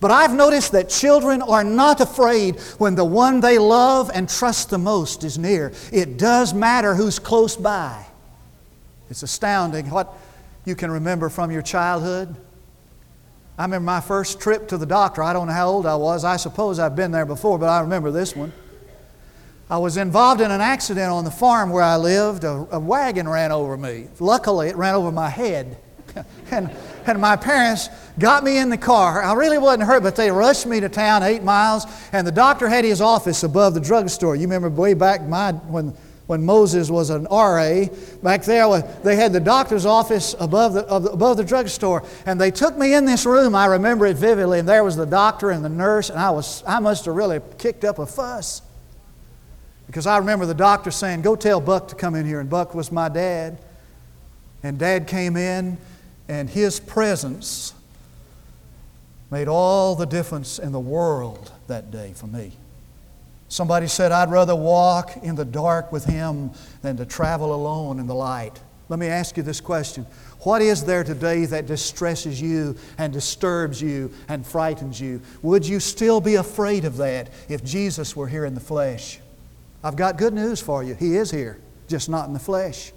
But 0.00 0.12
I've 0.12 0.32
noticed 0.32 0.72
that 0.72 0.88
children 0.88 1.42
are 1.42 1.64
not 1.64 2.00
afraid 2.00 2.60
when 2.78 2.94
the 2.94 3.04
one 3.04 3.40
they 3.40 3.58
love 3.58 4.10
and 4.14 4.28
trust 4.28 4.70
the 4.70 4.78
most 4.78 5.24
is 5.24 5.38
near. 5.38 5.72
It 5.92 6.18
does 6.18 6.54
matter 6.54 6.94
who's 6.94 7.18
close 7.18 7.56
by. 7.56 8.06
It's 9.10 9.24
astounding 9.24 9.90
what 9.90 10.14
you 10.64 10.76
can 10.76 10.90
remember 10.90 11.28
from 11.28 11.50
your 11.50 11.62
childhood. 11.62 12.36
I 13.58 13.64
remember 13.64 13.86
my 13.86 14.00
first 14.00 14.40
trip 14.40 14.68
to 14.68 14.78
the 14.78 14.86
doctor. 14.86 15.20
I 15.20 15.32
don't 15.32 15.48
know 15.48 15.52
how 15.52 15.68
old 15.68 15.84
I 15.84 15.96
was. 15.96 16.24
I 16.24 16.36
suppose 16.36 16.78
I've 16.78 16.94
been 16.94 17.10
there 17.10 17.26
before, 17.26 17.58
but 17.58 17.68
I 17.68 17.80
remember 17.80 18.12
this 18.12 18.36
one. 18.36 18.52
I 19.68 19.78
was 19.78 19.96
involved 19.96 20.40
in 20.40 20.52
an 20.52 20.60
accident 20.60 21.10
on 21.10 21.24
the 21.24 21.30
farm 21.32 21.70
where 21.70 21.82
I 21.82 21.96
lived. 21.96 22.44
A, 22.44 22.68
a 22.70 22.78
wagon 22.78 23.28
ran 23.28 23.50
over 23.50 23.76
me. 23.76 24.06
Luckily, 24.20 24.68
it 24.68 24.76
ran 24.76 24.94
over 24.94 25.10
my 25.10 25.28
head. 25.28 25.76
and, 26.52 26.70
and 27.06 27.20
my 27.20 27.34
parents 27.34 27.88
got 28.18 28.44
me 28.44 28.58
in 28.58 28.70
the 28.70 28.78
car. 28.78 29.22
I 29.22 29.34
really 29.34 29.58
wasn't 29.58 29.84
hurt, 29.84 30.04
but 30.04 30.14
they 30.14 30.30
rushed 30.30 30.66
me 30.66 30.78
to 30.78 30.88
town 30.88 31.24
eight 31.24 31.42
miles, 31.42 31.84
and 32.12 32.24
the 32.24 32.32
doctor 32.32 32.68
had 32.68 32.84
his 32.84 33.00
office 33.00 33.42
above 33.42 33.74
the 33.74 33.80
drugstore. 33.80 34.36
You 34.36 34.42
remember 34.42 34.70
way 34.70 34.94
back 34.94 35.26
my, 35.26 35.52
when 35.52 35.94
when 36.28 36.44
Moses 36.44 36.90
was 36.90 37.08
an 37.08 37.24
RA. 37.24 37.86
Back 38.22 38.44
there, 38.44 38.82
they 39.02 39.16
had 39.16 39.32
the 39.32 39.40
doctor's 39.40 39.86
office 39.86 40.36
above 40.38 40.74
the, 40.74 40.86
above 40.86 41.38
the 41.38 41.44
drugstore. 41.44 42.04
And 42.26 42.38
they 42.38 42.50
took 42.50 42.76
me 42.76 42.92
in 42.92 43.06
this 43.06 43.24
room. 43.24 43.54
I 43.54 43.64
remember 43.64 44.04
it 44.04 44.18
vividly. 44.18 44.58
And 44.58 44.68
there 44.68 44.84
was 44.84 44.94
the 44.94 45.06
doctor 45.06 45.50
and 45.50 45.64
the 45.64 45.70
nurse. 45.70 46.10
And 46.10 46.18
I, 46.18 46.28
was, 46.28 46.62
I 46.66 46.80
must 46.80 47.06
have 47.06 47.16
really 47.16 47.40
kicked 47.56 47.82
up 47.82 47.98
a 47.98 48.04
fuss. 48.04 48.60
Because 49.86 50.06
I 50.06 50.18
remember 50.18 50.44
the 50.44 50.52
doctor 50.52 50.90
saying, 50.90 51.22
Go 51.22 51.34
tell 51.34 51.62
Buck 51.62 51.88
to 51.88 51.94
come 51.94 52.14
in 52.14 52.26
here. 52.26 52.40
And 52.40 52.50
Buck 52.50 52.74
was 52.74 52.92
my 52.92 53.08
dad. 53.08 53.56
And 54.62 54.78
dad 54.78 55.06
came 55.06 55.34
in, 55.34 55.78
and 56.28 56.50
his 56.50 56.78
presence 56.78 57.72
made 59.30 59.48
all 59.48 59.94
the 59.94 60.04
difference 60.04 60.58
in 60.58 60.72
the 60.72 60.80
world 60.80 61.52
that 61.68 61.90
day 61.90 62.12
for 62.14 62.26
me. 62.26 62.52
Somebody 63.48 63.86
said, 63.86 64.12
I'd 64.12 64.30
rather 64.30 64.54
walk 64.54 65.16
in 65.22 65.34
the 65.34 65.44
dark 65.44 65.90
with 65.90 66.04
him 66.04 66.50
than 66.82 66.96
to 66.98 67.06
travel 67.06 67.54
alone 67.54 67.98
in 67.98 68.06
the 68.06 68.14
light. 68.14 68.60
Let 68.88 68.98
me 68.98 69.06
ask 69.06 69.36
you 69.36 69.42
this 69.42 69.60
question 69.60 70.06
What 70.40 70.62
is 70.62 70.84
there 70.84 71.04
today 71.04 71.44
that 71.46 71.66
distresses 71.66 72.40
you 72.40 72.76
and 72.98 73.12
disturbs 73.12 73.80
you 73.80 74.12
and 74.28 74.46
frightens 74.46 75.00
you? 75.00 75.20
Would 75.42 75.66
you 75.66 75.80
still 75.80 76.20
be 76.20 76.36
afraid 76.36 76.84
of 76.84 76.96
that 76.98 77.30
if 77.48 77.64
Jesus 77.64 78.14
were 78.14 78.28
here 78.28 78.44
in 78.44 78.54
the 78.54 78.60
flesh? 78.60 79.20
I've 79.82 79.96
got 79.96 80.16
good 80.16 80.34
news 80.34 80.60
for 80.60 80.82
you. 80.82 80.94
He 80.94 81.16
is 81.16 81.30
here, 81.30 81.58
just 81.86 82.08
not 82.08 82.26
in 82.26 82.34
the 82.34 82.40
flesh. 82.40 82.92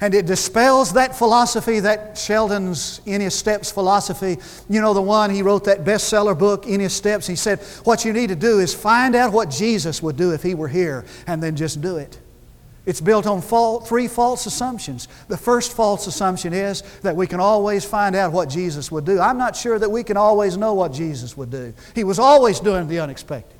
And 0.00 0.14
it 0.14 0.26
dispels 0.26 0.92
that 0.92 1.16
philosophy, 1.16 1.80
that 1.80 2.18
Sheldon's 2.18 3.00
In 3.06 3.20
His 3.20 3.34
Steps 3.34 3.70
philosophy. 3.70 4.36
You 4.68 4.80
know, 4.82 4.92
the 4.92 5.00
one, 5.00 5.30
he 5.30 5.40
wrote 5.42 5.64
that 5.64 5.84
bestseller 5.84 6.38
book, 6.38 6.66
In 6.66 6.80
His 6.80 6.92
Steps. 6.92 7.26
He 7.26 7.36
said, 7.36 7.60
What 7.84 8.04
you 8.04 8.12
need 8.12 8.28
to 8.28 8.36
do 8.36 8.58
is 8.58 8.74
find 8.74 9.14
out 9.14 9.32
what 9.32 9.48
Jesus 9.48 10.02
would 10.02 10.16
do 10.16 10.32
if 10.32 10.42
He 10.42 10.54
were 10.54 10.68
here, 10.68 11.06
and 11.26 11.42
then 11.42 11.56
just 11.56 11.80
do 11.80 11.96
it. 11.96 12.18
It's 12.84 13.00
built 13.00 13.26
on 13.26 13.42
three 13.42 14.06
false 14.06 14.46
assumptions. 14.46 15.08
The 15.26 15.36
first 15.36 15.72
false 15.72 16.06
assumption 16.06 16.52
is 16.52 16.82
that 17.02 17.16
we 17.16 17.26
can 17.26 17.40
always 17.40 17.84
find 17.84 18.14
out 18.14 18.32
what 18.32 18.48
Jesus 18.48 18.92
would 18.92 19.04
do. 19.04 19.18
I'm 19.18 19.38
not 19.38 19.56
sure 19.56 19.78
that 19.78 19.90
we 19.90 20.04
can 20.04 20.16
always 20.16 20.56
know 20.56 20.72
what 20.74 20.92
Jesus 20.92 21.36
would 21.36 21.50
do. 21.50 21.74
He 21.96 22.04
was 22.04 22.20
always 22.20 22.60
doing 22.60 22.86
the 22.86 23.00
unexpected. 23.00 23.55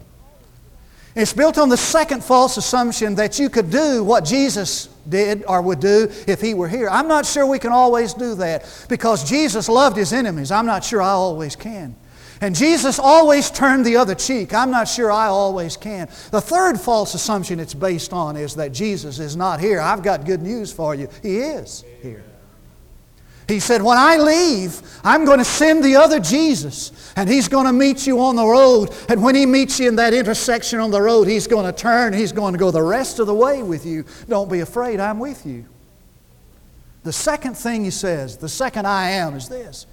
It's 1.17 1.33
built 1.33 1.57
on 1.57 1.71
the 1.71 1.79
second 1.79 2.23
false 2.23 2.59
assumption 2.59 3.15
that 3.15 3.39
you 3.39 3.49
could 3.49 3.71
do 3.71 4.05
what 4.05 4.23
Jesus 4.23 4.91
did 5.09 5.45
or 5.49 5.63
would 5.63 5.81
do 5.81 6.13
if 6.27 6.43
he 6.43 6.53
were 6.53 6.69
here. 6.69 6.91
I'm 6.91 7.09
not 7.09 7.25
sure 7.25 7.47
we 7.47 7.59
can 7.59 7.73
always 7.73 8.13
do 8.13 8.35
that 8.35 8.87
because 8.91 9.27
Jesus 9.27 9.67
loved 9.67 9.97
his 9.97 10.13
enemies. 10.13 10.51
I'm 10.51 10.67
not 10.67 10.85
sure 10.85 11.01
I 11.01 11.13
always 11.13 11.57
can. 11.57 11.97
And 12.43 12.55
Jesus 12.55 12.99
always 12.99 13.51
turned 13.51 13.87
the 13.87 13.97
other 13.97 14.15
cheek. 14.15 14.53
I'm 14.53 14.71
not 14.71 14.89
sure 14.89 15.11
I 15.11 15.29
always 15.29 15.79
can. 15.79 16.07
The 16.33 16.41
third 16.43 16.79
false 16.79 17.15
assumption 17.15 17.61
it's 17.61 17.73
based 17.73 18.13
on 18.13 18.37
is 18.37 18.55
that 18.57 18.73
Jesus 18.73 19.19
is 19.19 19.37
not 19.37 19.59
here. 19.59 19.81
I've 19.81 20.03
got 20.03 20.27
good 20.27 20.43
news 20.43 20.71
for 20.71 20.95
you. 20.95 21.09
He 21.23 21.39
is 21.39 21.83
here. 22.03 22.26
He 23.49 23.61
said, 23.61 23.83
When 23.83 23.97
I 23.97 24.17
leave, 24.17 24.81
I'm 25.05 25.25
going 25.25 25.39
to 25.39 25.45
send 25.45 25.85
the 25.85 25.97
other 25.97 26.19
Jesus, 26.19 27.13
and 27.15 27.29
he's 27.29 27.49
going 27.49 27.67
to 27.67 27.73
meet 27.73 28.07
you 28.07 28.21
on 28.21 28.35
the 28.35 28.47
road. 28.47 28.93
And 29.09 29.23
when 29.23 29.35
he 29.35 29.47
meets 29.47 29.79
you 29.79 29.89
in 29.89 29.97
that 29.97 30.15
intersection 30.15 30.81
on 30.81 30.91
the 30.91 31.01
road, 31.01 31.29
he's 31.29 31.47
going 31.47 31.67
to 31.67 31.73
turn, 31.73 32.13
he's 32.13 32.33
going 32.33 32.55
to 32.55 32.59
go 32.59 32.71
the 32.71 32.83
rest 32.83 33.21
of 33.21 33.27
the 33.27 33.35
way 33.35 33.63
with 33.63 33.87
you. 33.87 34.05
Don't 34.29 34.51
be 34.51 34.61
afraid, 34.61 34.99
I'm 34.99 35.21
with 35.21 35.47
you. 35.47 35.65
The 37.05 37.13
second 37.13 37.57
thing 37.57 37.85
he 37.85 37.91
says, 37.91 38.37
the 38.37 38.49
second 38.49 38.87
I 38.87 39.11
am, 39.11 39.35
is 39.35 39.49
this 39.49 39.87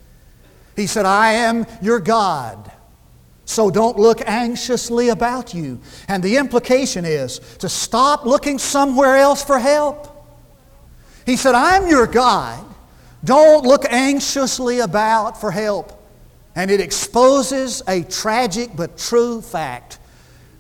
He 0.76 0.88
said, 0.88 1.06
I 1.06 1.34
am 1.34 1.68
your 1.80 2.00
God. 2.00 2.72
So 3.46 3.70
don't 3.70 4.00
look 4.00 4.22
anxiously 4.28 5.10
about 5.10 5.54
you. 5.54 5.80
And 6.08 6.24
the 6.24 6.38
implication 6.38 7.06
is 7.06 7.38
to 7.60 7.70
stop 7.70 8.26
looking 8.26 8.58
somewhere 8.58 9.18
else 9.18 9.44
for 9.44 9.60
help. 9.60 10.10
He 11.26 11.36
said, 11.36 11.54
I'm 11.54 11.88
your 11.88 12.08
God. 12.08 12.73
Don't 13.24 13.66
look 13.66 13.86
anxiously 13.86 14.80
about 14.80 15.40
for 15.40 15.52
help. 15.52 16.00
And 16.56 16.70
it 16.70 16.80
exposes 16.80 17.82
a 17.88 18.04
tragic 18.04 18.76
but 18.76 18.98
true 18.98 19.42
fact 19.42 20.00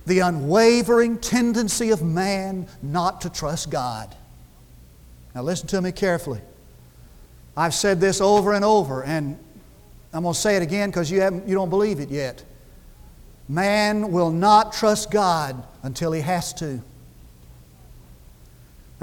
the 0.05 0.19
unwavering 0.19 1.17
tendency 1.17 1.91
of 1.91 2.01
man 2.01 2.67
not 2.81 3.21
to 3.21 3.29
trust 3.29 3.69
God. 3.69 4.13
Now, 5.33 5.43
listen 5.43 5.67
to 5.67 5.81
me 5.81 5.91
carefully. 5.91 6.41
I've 7.55 7.73
said 7.73 8.01
this 8.01 8.19
over 8.19 8.53
and 8.53 8.65
over, 8.65 9.03
and 9.03 9.37
I'm 10.11 10.23
going 10.23 10.33
to 10.33 10.39
say 10.39 10.55
it 10.57 10.61
again 10.61 10.89
because 10.89 11.09
you, 11.09 11.21
you 11.45 11.55
don't 11.55 11.69
believe 11.69 11.99
it 11.99 12.09
yet. 12.09 12.43
Man 13.47 14.11
will 14.11 14.31
not 14.31 14.73
trust 14.73 15.09
God 15.09 15.63
until 15.83 16.11
he 16.11 16.21
has 16.21 16.53
to. 16.55 16.81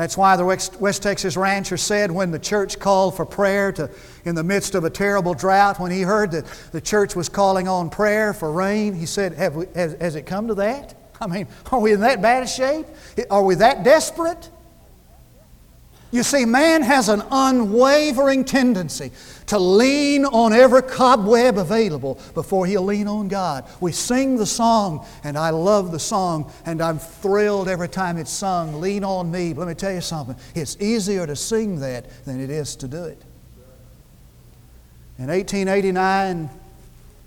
That's 0.01 0.17
why 0.17 0.35
the 0.35 0.47
West 0.47 1.03
Texas 1.03 1.37
rancher 1.37 1.77
said 1.77 2.11
when 2.11 2.31
the 2.31 2.39
church 2.39 2.79
called 2.79 3.19
for 3.19 3.27
prayer 3.27 3.71
to, 3.73 3.91
in 4.25 4.35
the 4.35 4.43
midst 4.43 4.75
of 4.75 4.85
a 4.85 4.89
terrible 4.89 5.35
drought, 5.35 5.79
when 5.79 5.93
he 5.93 6.01
heard 6.01 6.31
that 6.31 6.47
the 6.73 6.81
church 6.81 7.15
was 7.15 7.29
calling 7.29 7.69
on 7.69 7.91
prayer 7.91 8.33
for 8.33 8.51
rain, 8.51 8.95
he 8.95 9.05
said, 9.05 9.35
Have 9.35 9.57
we, 9.57 9.67
has, 9.75 9.93
has 10.01 10.15
it 10.15 10.25
come 10.25 10.49
to 10.49 10.55
that? 10.55 10.95
I 11.21 11.27
mean, 11.27 11.49
are 11.71 11.81
we 11.81 11.93
in 11.93 12.01
that 12.01 12.23
bad 12.23 12.49
shape? 12.49 12.87
Are 13.31 13.45
we 13.45 13.57
that 13.57 13.85
desperate? 13.85 14.49
You 16.13 16.25
see, 16.25 16.45
man 16.45 16.83
has 16.83 17.09
an 17.09 17.23
unwavering 17.31 18.45
tendency 18.45 19.13
to 19.47 19.59
lean 19.59 20.25
on 20.25 20.53
every 20.53 20.83
cobweb 20.83 21.57
available 21.57 22.19
before 22.35 22.67
he'll 22.67 22.85
lean 22.85 23.07
on 23.07 23.29
God. 23.29 23.65
We 23.81 23.93
sing 23.93 24.37
the 24.37 24.47
song, 24.47 25.07
and 25.23 25.39
I 25.39 25.51
love 25.51 25.93
the 25.93 26.01
song, 26.01 26.53
and 26.67 26.83
I'm 26.83 26.99
thrilled 26.99 27.69
every 27.69 27.89
time 27.89 28.17
it's 28.17 28.33
sung. 28.33 28.81
Lean 28.81 29.05
on 29.05 29.31
me. 29.31 29.53
But 29.53 29.61
let 29.61 29.69
me 29.69 29.75
tell 29.75 29.93
you 29.93 30.01
something 30.01 30.37
it's 30.55 30.77
easier 30.81 31.27
to 31.27 31.37
sing 31.37 31.79
that 31.81 32.25
than 32.25 32.41
it 32.41 32.51
is 32.51 32.75
to 32.77 32.89
do 32.89 33.05
it. 33.05 33.23
In 35.19 35.29
1889, 35.29 36.51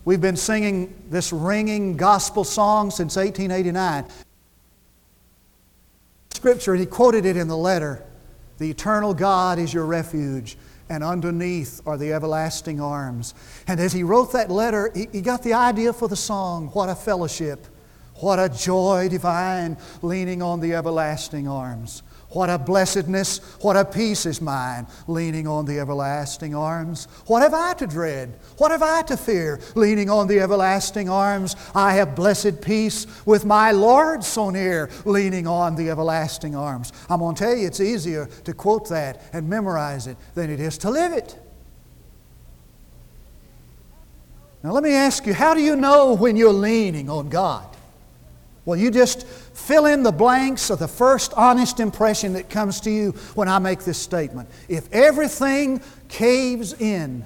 We've 0.06 0.20
been 0.20 0.36
singing 0.36 0.94
this 1.10 1.32
ringing 1.32 1.96
gospel 1.96 2.44
song 2.44 2.92
since 2.92 3.16
1889. 3.16 4.06
Scripture, 6.34 6.74
and 6.74 6.82
he 6.82 6.86
quoted 6.86 7.26
it 7.26 7.38
in 7.38 7.48
the 7.48 7.56
letter 7.56 8.04
The 8.58 8.70
eternal 8.70 9.14
God 9.14 9.60
is 9.60 9.74
your 9.74 9.86
refuge, 9.86 10.58
and 10.90 11.04
underneath 11.04 11.82
are 11.86 11.98
the 11.98 12.14
everlasting 12.14 12.80
arms. 12.80 13.34
And 13.68 13.80
as 13.80 13.94
he 13.94 14.04
wrote 14.04 14.32
that 14.34 14.52
letter, 14.52 14.92
he, 14.94 15.08
he 15.12 15.22
got 15.22 15.44
the 15.44 15.54
idea 15.54 15.94
for 15.94 16.08
the 16.08 16.16
song 16.16 16.68
What 16.68 16.90
a 16.90 16.96
fellowship! 16.96 17.68
What 18.16 18.40
a 18.40 18.48
joy 18.48 19.10
divine, 19.10 19.78
leaning 20.02 20.42
on 20.42 20.60
the 20.60 20.76
everlasting 20.76 21.48
arms. 21.48 22.04
What 22.34 22.50
a 22.50 22.58
blessedness, 22.58 23.38
what 23.62 23.78
a 23.78 23.86
peace 23.86 24.26
is 24.26 24.42
mine, 24.42 24.88
leaning 25.08 25.48
on 25.48 25.66
the 25.66 25.80
everlasting 25.80 26.56
arms. 26.56 27.08
What 27.28 27.44
have 27.44 27.54
I 27.54 27.74
to 27.76 27.86
dread? 27.86 28.40
What 28.58 28.72
have 28.72 28.82
I 28.82 29.04
to 29.04 29.18
fear, 29.18 29.60
leaning 29.76 30.10
on 30.10 30.28
the 30.28 30.40
everlasting 30.40 31.10
arms? 31.10 31.56
I 31.76 31.94
have 31.94 32.16
blessed 32.16 32.60
peace 32.62 33.06
with 33.28 33.46
my 33.46 33.72
Lord 33.72 34.24
so 34.24 34.50
near, 34.50 34.90
leaning 35.06 35.46
on 35.46 35.76
the 35.76 35.92
everlasting 35.92 36.56
arms. 36.56 36.92
I'm 37.08 37.20
going 37.20 37.36
to 37.36 37.44
tell 37.44 37.56
you, 37.56 37.68
it's 37.68 37.80
easier 37.80 38.26
to 38.46 38.54
quote 38.54 38.90
that 38.90 39.22
and 39.32 39.48
memorize 39.48 40.08
it 40.08 40.18
than 40.34 40.50
it 40.50 40.60
is 40.60 40.80
to 40.80 40.90
live 40.90 41.14
it. 41.14 41.40
Now, 44.64 44.72
let 44.72 44.84
me 44.84 44.94
ask 44.94 45.28
you, 45.28 45.36
how 45.36 45.54
do 45.54 45.62
you 45.62 45.76
know 45.76 46.16
when 46.16 46.36
you're 46.36 46.52
leaning 46.52 47.12
on 47.12 47.30
God? 47.30 47.73
Well, 48.66 48.80
you 48.80 48.92
just 48.92 49.28
fill 49.28 49.86
in 49.88 50.04
the 50.04 50.12
blanks 50.12 50.70
of 50.70 50.80
the 50.80 50.88
first 50.88 51.34
honest 51.34 51.80
impression 51.80 52.34
that 52.34 52.50
comes 52.50 52.80
to 52.82 52.92
you 52.92 53.12
when 53.36 53.50
I 53.50 53.60
make 53.60 53.84
this 53.84 53.98
statement. 53.98 54.50
If 54.70 54.92
everything 54.94 55.82
caves 56.08 56.74
in, 56.74 57.26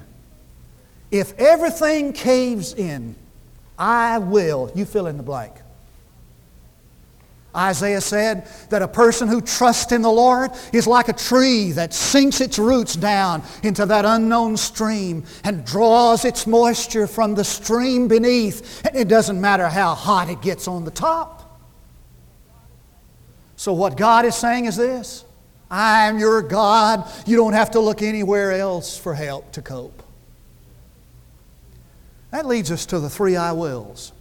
if 1.10 1.38
everything 1.38 2.12
caves 2.12 2.74
in, 2.74 3.14
I 3.78 4.18
will, 4.18 4.72
you 4.74 4.84
fill 4.84 5.06
in 5.06 5.16
the 5.16 5.22
blank. 5.22 5.54
Isaiah 7.56 8.00
said 8.00 8.46
that 8.68 8.82
a 8.82 8.88
person 8.88 9.26
who 9.26 9.40
trusts 9.40 9.90
in 9.92 10.02
the 10.02 10.10
Lord 10.10 10.50
is 10.72 10.86
like 10.86 11.08
a 11.08 11.12
tree 11.12 11.72
that 11.72 11.94
sinks 11.94 12.40
its 12.40 12.58
roots 12.58 12.94
down 12.94 13.42
into 13.62 13.86
that 13.86 14.04
unknown 14.04 14.56
stream 14.56 15.24
and 15.44 15.64
draws 15.64 16.24
its 16.24 16.46
moisture 16.46 17.06
from 17.06 17.34
the 17.34 17.44
stream 17.44 18.06
beneath. 18.06 18.86
And 18.86 18.94
it 18.94 19.08
doesn't 19.08 19.40
matter 19.40 19.68
how 19.68 19.94
hot 19.94 20.28
it 20.28 20.42
gets 20.42 20.68
on 20.68 20.84
the 20.84 20.90
top. 20.90 21.38
So, 23.56 23.72
what 23.72 23.96
God 23.96 24.24
is 24.24 24.36
saying 24.36 24.66
is 24.66 24.76
this 24.76 25.24
I'm 25.70 26.18
your 26.18 26.42
God. 26.42 27.10
You 27.26 27.36
don't 27.36 27.54
have 27.54 27.72
to 27.72 27.80
look 27.80 28.02
anywhere 28.02 28.52
else 28.52 28.96
for 28.96 29.14
help 29.14 29.52
to 29.52 29.62
cope. 29.62 30.02
That 32.30 32.46
leads 32.46 32.70
us 32.70 32.86
to 32.86 33.00
the 33.00 33.08
three 33.08 33.36
I 33.36 33.52
wills. 33.52 34.12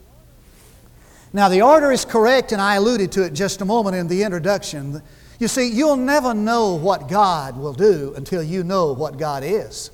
Now, 1.34 1.50
the 1.50 1.62
order 1.62 1.92
is 1.92 2.06
correct, 2.06 2.52
and 2.52 2.62
I 2.62 2.76
alluded 2.76 3.12
to 3.14 3.24
it 3.24 3.34
just 3.34 3.62
a 3.62 3.66
moment 3.66 3.96
in 3.96 4.08
the 4.08 4.24
introduction. 4.24 5.02
You 5.40 5.48
see, 5.48 5.70
you'll 5.70 5.98
never 5.98 6.34
know 6.34 6.76
what 6.76 7.10
God 7.10 7.58
will 7.58 7.74
do 7.74 8.14
until 8.16 8.42
you 8.42 8.64
know 8.64 8.94
what 8.94 9.18
God 9.18 9.44
is. 9.44 9.92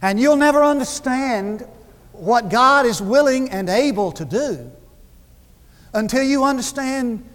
And 0.00 0.18
you'll 0.18 0.36
never 0.36 0.64
understand 0.64 1.66
what 2.12 2.48
God 2.48 2.86
is 2.86 3.00
willing 3.00 3.50
and 3.50 3.68
able 3.68 4.12
to 4.12 4.24
do 4.24 4.70
until 5.94 6.22
you 6.22 6.44
understand 6.44 7.28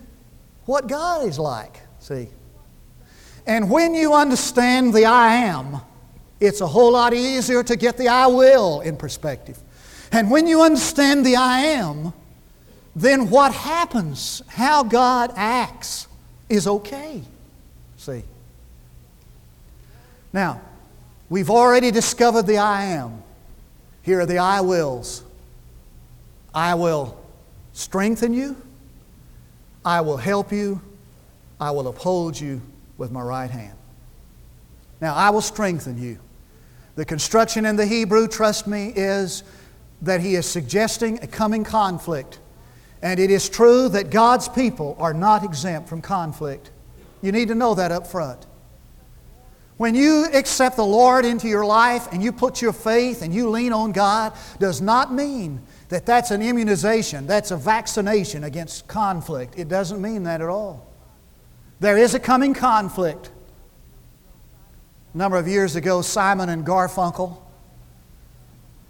what 0.66 0.88
God 0.88 1.26
is 1.26 1.40
like. 1.40 1.80
See? 2.00 2.28
And 3.46 3.70
when 3.70 3.94
you 3.94 4.14
understand 4.14 4.94
the 4.94 5.06
I 5.06 5.36
am, 5.36 5.78
it's 6.40 6.62
a 6.62 6.68
whole 6.68 6.92
lot 6.92 7.14
easier 7.14 7.64
to 7.64 7.76
get 7.76 7.98
the 7.98 8.10
I 8.10 8.28
will 8.28 8.82
in 8.82 8.98
perspective. 8.98 9.58
And 10.12 10.30
when 10.30 10.48
you 10.48 10.62
understand 10.62 11.26
the 11.26 11.38
I 11.38 11.60
am, 11.60 12.14
then 12.98 13.30
what 13.30 13.54
happens, 13.54 14.42
how 14.48 14.82
God 14.82 15.32
acts, 15.36 16.08
is 16.50 16.66
okay. 16.66 17.22
See? 17.98 18.24
Now, 20.34 20.62
we've 21.30 21.52
already 21.52 21.92
discovered 21.92 22.48
the 22.48 22.58
I 22.58 22.86
am. 22.86 23.22
Here 24.02 24.20
are 24.22 24.26
the 24.26 24.40
I 24.40 24.62
wills. 24.62 25.24
I 26.56 26.74
will 26.74 27.24
strengthen 27.74 28.34
you. 28.34 28.56
I 29.86 30.02
will 30.02 30.18
help 30.18 30.52
you. 30.52 30.82
I 31.62 31.70
will 31.70 31.88
uphold 31.90 32.40
you 32.40 32.64
with 32.98 33.12
my 33.12 33.22
right 33.22 33.52
hand. 33.52 33.78
Now, 35.02 35.14
I 35.14 35.30
will 35.30 35.42
strengthen 35.42 36.02
you. 36.02 36.18
The 36.96 37.06
construction 37.06 37.64
in 37.68 37.76
the 37.76 37.86
Hebrew, 37.86 38.28
trust 38.28 38.66
me, 38.66 38.92
is 38.96 39.44
that 40.02 40.20
he 40.20 40.34
is 40.34 40.48
suggesting 40.48 41.20
a 41.22 41.28
coming 41.28 41.64
conflict 41.64 42.40
and 43.02 43.20
it 43.20 43.30
is 43.30 43.50
true 43.50 43.90
that 43.90 44.10
God's 44.10 44.48
people 44.48 44.96
are 45.00 45.14
not 45.14 45.44
exempt 45.44 45.88
from 45.88 46.02
conflict. 46.02 46.72
You 47.22 47.32
need 47.32 47.48
to 47.50 47.56
know 47.56 47.76
that 47.76 47.92
up 47.92 48.08
front. 48.08 48.46
When 49.78 49.94
you 49.94 50.26
accept 50.34 50.76
the 50.76 50.86
Lord 50.86 51.24
into 51.24 51.48
your 51.48 51.66
life 51.66 52.08
and 52.12 52.24
you 52.24 52.32
put 52.32 52.62
your 52.62 52.74
faith 52.74 53.22
and 53.22 53.34
you 53.34 53.50
lean 53.50 53.74
on 53.74 53.92
God, 53.92 54.34
does 54.60 54.82
not 54.82 55.14
mean 55.14 55.62
that 55.90 56.06
that's 56.06 56.32
an 56.32 56.42
immunization, 56.42 57.28
that's 57.28 57.52
a 57.52 57.58
vaccination 57.58 58.44
against 58.44 58.88
conflict. 58.88 59.54
It 59.58 59.70
doesn't 59.70 60.02
mean 60.02 60.24
that 60.24 60.42
at 60.42 60.50
all. 60.50 60.92
There 61.80 61.98
is 61.98 62.16
a 62.16 62.20
coming 62.20 62.56
conflict. 62.56 63.30
A 65.14 65.18
number 65.18 65.38
of 65.38 65.48
years 65.48 65.76
ago, 65.76 66.02
Simon 66.02 66.50
and 66.50 66.66
Garfunkel. 66.66 67.38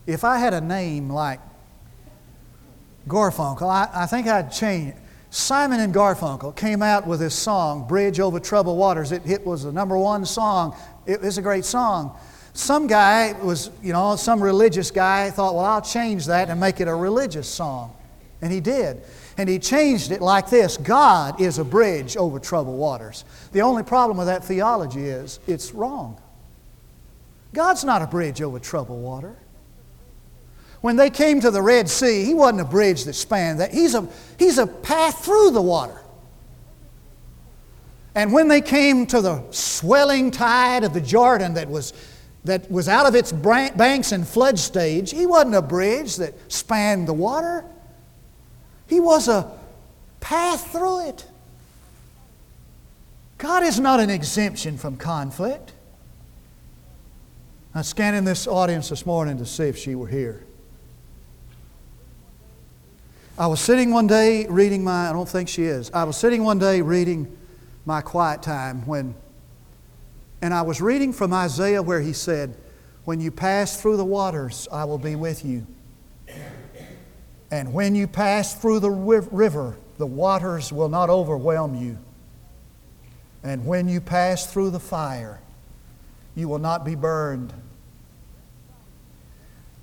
If 0.06 0.24
I 0.24 0.40
had 0.40 0.54
a 0.54 0.62
name 0.62 1.10
like 1.10 1.42
Garfunkel. 3.08 3.70
I, 3.70 3.90
I 3.94 4.06
think 4.06 4.28
I'd 4.28 4.52
change. 4.52 4.94
Simon 5.30 5.80
and 5.80 5.94
Garfunkel 5.94 6.56
came 6.56 6.82
out 6.82 7.06
with 7.06 7.20
this 7.20 7.36
song, 7.36 7.88
Bridge 7.88 8.20
Over 8.20 8.40
Troubled 8.40 8.78
Waters. 8.78 9.12
It, 9.12 9.22
it 9.26 9.46
was 9.46 9.64
the 9.64 9.72
number 9.72 9.98
one 9.98 10.26
song. 10.26 10.76
It 11.06 11.22
was 11.22 11.38
a 11.38 11.42
great 11.42 11.66
song. 11.66 12.18
Some 12.54 12.88
guy 12.88 13.34
was, 13.34 13.70
you 13.84 13.94
know, 13.94 14.16
some 14.16 14.42
religious 14.42 14.90
guy 14.90 15.30
thought, 15.30 15.54
well, 15.54 15.66
I'll 15.66 15.82
change 15.82 16.26
that 16.26 16.50
and 16.50 16.60
make 16.60 16.80
it 16.80 16.88
a 16.88 16.96
religious 16.96 17.48
song. 17.48 17.94
And 18.42 18.52
he 18.52 18.60
did. 18.60 19.02
And 19.38 19.48
he 19.48 19.60
changed 19.60 20.12
it 20.12 20.22
like 20.22 20.50
this 20.50 20.78
God 20.78 21.40
is 21.40 21.60
a 21.60 21.64
bridge 21.64 22.18
over 22.18 22.40
troubled 22.40 22.78
waters. 22.78 23.26
The 23.52 23.62
only 23.62 23.84
problem 23.84 24.18
with 24.18 24.28
that 24.28 24.44
theology 24.44 25.06
is 25.06 25.40
it's 25.46 25.72
wrong. 25.74 26.20
God's 27.54 27.84
not 27.84 28.02
a 28.02 28.08
bridge 28.08 28.42
over 28.42 28.60
troubled 28.60 29.02
water. 29.02 29.36
When 30.88 30.96
they 30.96 31.10
came 31.10 31.42
to 31.42 31.52
the 31.52 31.62
Red 31.62 31.90
Sea, 31.90 32.24
he 32.24 32.34
wasn't 32.34 32.62
a 32.62 32.64
bridge 32.64 33.04
that 33.04 33.14
spanned 33.16 33.60
that. 33.60 33.74
He's 33.74 33.94
a, 33.94 34.08
he's 34.40 34.58
a 34.58 34.66
path 34.66 35.26
through 35.26 35.52
the 35.52 35.62
water. 35.62 36.00
And 38.16 38.32
when 38.32 38.48
they 38.48 38.62
came 38.62 39.06
to 39.08 39.20
the 39.20 39.44
swelling 39.52 40.32
tide 40.32 40.86
of 40.86 40.94
the 40.94 41.02
Jordan 41.02 41.56
that 41.56 41.68
was, 41.68 41.92
that 42.46 42.72
was 42.72 42.88
out 42.88 43.06
of 43.06 43.16
its 43.16 43.34
banks 43.34 44.14
and 44.14 44.26
flood 44.26 44.58
stage, 44.58 45.12
he 45.12 45.26
wasn't 45.26 45.56
a 45.56 45.62
bridge 45.62 46.16
that 46.16 46.36
spanned 46.50 47.06
the 47.06 47.14
water. 47.14 47.66
He 48.88 49.02
was 49.02 49.28
a 49.28 49.52
path 50.22 50.72
through 50.72 51.10
it. 51.10 51.26
God 53.40 53.64
is 53.64 53.78
not 53.78 54.00
an 54.00 54.10
exemption 54.10 54.78
from 54.78 54.96
conflict. 54.96 55.74
I 57.76 57.80
was 57.80 57.88
scanning 57.88 58.24
this 58.24 58.48
audience 58.48 58.88
this 58.88 59.06
morning 59.06 59.38
to 59.40 59.46
see 59.46 59.66
if 59.66 59.78
she 59.78 59.94
were 59.94 60.08
here. 60.08 60.46
I 63.40 63.46
was 63.46 63.60
sitting 63.60 63.92
one 63.92 64.08
day 64.08 64.48
reading 64.48 64.84
my, 64.84 65.10
I 65.10 65.14
don't 65.14 65.30
think 65.30 65.48
she 65.48 65.64
is, 65.64 65.92
I 65.92 66.06
was 66.06 66.18
sitting 66.18 66.44
one 66.44 66.58
day 66.58 66.82
reading 66.82 67.38
my 67.86 68.02
quiet 68.02 68.42
time 68.42 68.84
when, 68.88 69.14
and 70.42 70.56
I 70.56 70.64
was 70.64 70.82
reading 70.82 71.14
from 71.14 71.32
Isaiah 71.34 71.84
where 71.84 72.02
he 72.02 72.14
said, 72.14 72.58
When 73.06 73.22
you 73.22 73.30
pass 73.30 73.80
through 73.80 73.98
the 73.98 74.06
waters, 74.06 74.68
I 74.72 74.86
will 74.86 74.98
be 74.98 75.16
with 75.16 75.46
you. 75.46 75.68
And 77.52 77.74
when 77.76 77.94
you 77.94 78.08
pass 78.08 78.56
through 78.56 78.80
the 78.80 78.90
river, 78.90 79.78
the 80.00 80.08
waters 80.08 80.74
will 80.74 80.90
not 80.90 81.12
overwhelm 81.12 81.76
you. 81.76 82.00
And 83.44 83.68
when 83.68 83.88
you 83.88 84.02
pass 84.02 84.52
through 84.52 84.72
the 84.72 84.80
fire, 84.80 85.40
you 86.36 86.50
will 86.50 86.60
not 86.60 86.84
be 86.84 86.96
burned. 86.96 87.54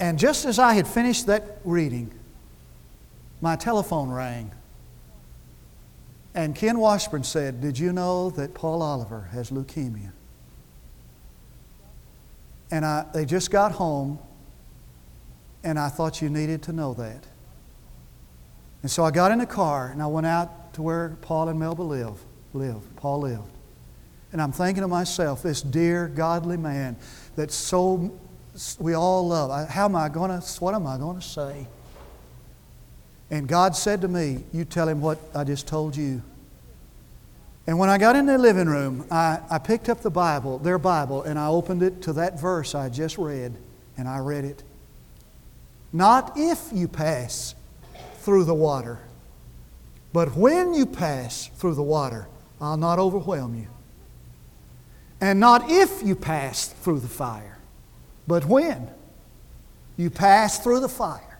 And 0.00 0.18
just 0.18 0.44
as 0.44 0.58
I 0.58 0.74
had 0.74 0.88
finished 0.88 1.26
that 1.28 1.60
reading, 1.64 2.12
my 3.44 3.56
telephone 3.56 4.10
rang. 4.10 4.50
And 6.34 6.56
Ken 6.56 6.78
Washburn 6.78 7.22
said, 7.22 7.60
Did 7.60 7.78
you 7.78 7.92
know 7.92 8.30
that 8.30 8.54
Paul 8.54 8.82
Oliver 8.82 9.28
has 9.32 9.50
leukemia? 9.50 10.10
And 12.72 12.84
I, 12.84 13.06
they 13.14 13.24
just 13.24 13.52
got 13.52 13.72
home, 13.72 14.18
and 15.62 15.78
I 15.78 15.90
thought 15.90 16.22
you 16.22 16.30
needed 16.30 16.62
to 16.64 16.72
know 16.72 16.94
that. 16.94 17.24
And 18.82 18.90
so 18.90 19.04
I 19.04 19.10
got 19.10 19.30
in 19.30 19.38
the 19.38 19.46
car 19.46 19.88
and 19.90 20.02
I 20.02 20.06
went 20.06 20.26
out 20.26 20.74
to 20.74 20.82
where 20.82 21.16
Paul 21.22 21.48
and 21.48 21.58
Melba 21.58 21.82
live, 21.82 22.18
live. 22.52 22.96
Paul 22.96 23.20
lived. 23.20 23.50
And 24.32 24.42
I'm 24.42 24.52
thinking 24.52 24.82
to 24.82 24.88
myself, 24.88 25.42
this 25.42 25.62
dear, 25.62 26.08
godly 26.08 26.56
man 26.56 26.96
that 27.36 27.50
so 27.50 28.18
we 28.78 28.94
all 28.94 29.28
love. 29.28 29.68
How 29.68 29.84
am 29.84 29.96
I 29.96 30.08
going 30.08 30.38
to, 30.38 30.46
what 30.60 30.74
am 30.74 30.86
I 30.86 30.98
going 30.98 31.18
to 31.18 31.26
say? 31.26 31.66
And 33.34 33.48
God 33.48 33.74
said 33.74 34.00
to 34.02 34.06
me, 34.08 34.44
You 34.52 34.64
tell 34.64 34.88
him 34.88 35.00
what 35.00 35.18
I 35.34 35.42
just 35.42 35.66
told 35.66 35.96
you. 35.96 36.22
And 37.66 37.80
when 37.80 37.90
I 37.90 37.98
got 37.98 38.14
in 38.14 38.26
their 38.26 38.38
living 38.38 38.68
room, 38.68 39.08
I, 39.10 39.40
I 39.50 39.58
picked 39.58 39.88
up 39.88 40.02
the 40.02 40.10
Bible, 40.10 40.60
their 40.60 40.78
Bible, 40.78 41.24
and 41.24 41.36
I 41.36 41.48
opened 41.48 41.82
it 41.82 42.00
to 42.02 42.12
that 42.12 42.40
verse 42.40 42.76
I 42.76 42.90
just 42.90 43.18
read, 43.18 43.52
and 43.96 44.06
I 44.06 44.18
read 44.18 44.44
it. 44.44 44.62
Not 45.92 46.34
if 46.36 46.68
you 46.72 46.86
pass 46.86 47.56
through 48.18 48.44
the 48.44 48.54
water, 48.54 49.00
but 50.12 50.36
when 50.36 50.72
you 50.72 50.86
pass 50.86 51.48
through 51.56 51.74
the 51.74 51.82
water, 51.82 52.28
I'll 52.60 52.76
not 52.76 53.00
overwhelm 53.00 53.56
you. 53.56 53.66
And 55.20 55.40
not 55.40 55.72
if 55.72 56.04
you 56.04 56.14
pass 56.14 56.68
through 56.68 57.00
the 57.00 57.08
fire, 57.08 57.58
but 58.28 58.44
when 58.44 58.90
you 59.96 60.08
pass 60.08 60.60
through 60.60 60.78
the 60.78 60.88
fire, 60.88 61.33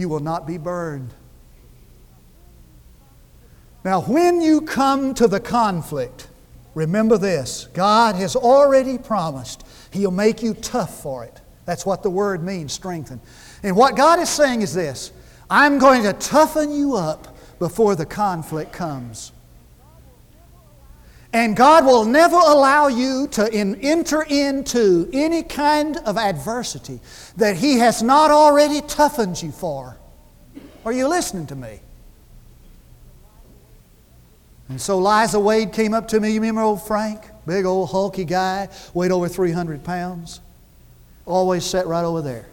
you 0.00 0.08
will 0.08 0.20
not 0.20 0.46
be 0.46 0.58
burned. 0.58 1.14
Now, 3.84 4.02
when 4.02 4.40
you 4.40 4.62
come 4.62 5.14
to 5.14 5.28
the 5.28 5.40
conflict, 5.40 6.28
remember 6.74 7.16
this 7.16 7.68
God 7.72 8.16
has 8.16 8.34
already 8.34 8.98
promised 8.98 9.66
He'll 9.92 10.10
make 10.10 10.42
you 10.42 10.54
tough 10.54 11.02
for 11.02 11.24
it. 11.24 11.40
That's 11.64 11.86
what 11.86 12.02
the 12.02 12.10
word 12.10 12.42
means, 12.42 12.72
strengthen. 12.72 13.20
And 13.62 13.76
what 13.76 13.96
God 13.96 14.18
is 14.18 14.28
saying 14.28 14.62
is 14.62 14.74
this 14.74 15.12
I'm 15.48 15.78
going 15.78 16.02
to 16.02 16.12
toughen 16.14 16.72
you 16.72 16.96
up 16.96 17.36
before 17.58 17.94
the 17.94 18.06
conflict 18.06 18.72
comes. 18.72 19.32
And 21.32 21.56
God 21.56 21.84
will 21.84 22.04
never 22.04 22.36
allow 22.36 22.88
you 22.88 23.28
to 23.28 23.52
in, 23.52 23.76
enter 23.76 24.22
into 24.22 25.08
any 25.12 25.42
kind 25.44 25.96
of 25.98 26.18
adversity 26.18 27.00
that 27.36 27.56
He 27.56 27.78
has 27.78 28.02
not 28.02 28.30
already 28.30 28.80
toughened 28.80 29.40
you 29.40 29.52
for. 29.52 29.96
Are 30.84 30.92
you 30.92 31.06
listening 31.06 31.46
to 31.48 31.54
me? 31.54 31.80
And 34.68 34.80
so 34.80 34.98
Liza 34.98 35.38
Wade 35.38 35.72
came 35.72 35.94
up 35.94 36.08
to 36.08 36.20
me. 36.20 36.30
You 36.30 36.40
remember 36.40 36.62
old 36.62 36.82
Frank? 36.82 37.20
Big 37.46 37.64
old 37.64 37.90
hulky 37.90 38.24
guy, 38.24 38.68
weighed 38.94 39.10
over 39.10 39.28
300 39.28 39.82
pounds. 39.82 40.40
Always 41.26 41.64
sat 41.64 41.86
right 41.86 42.04
over 42.04 42.22
there. 42.22 42.46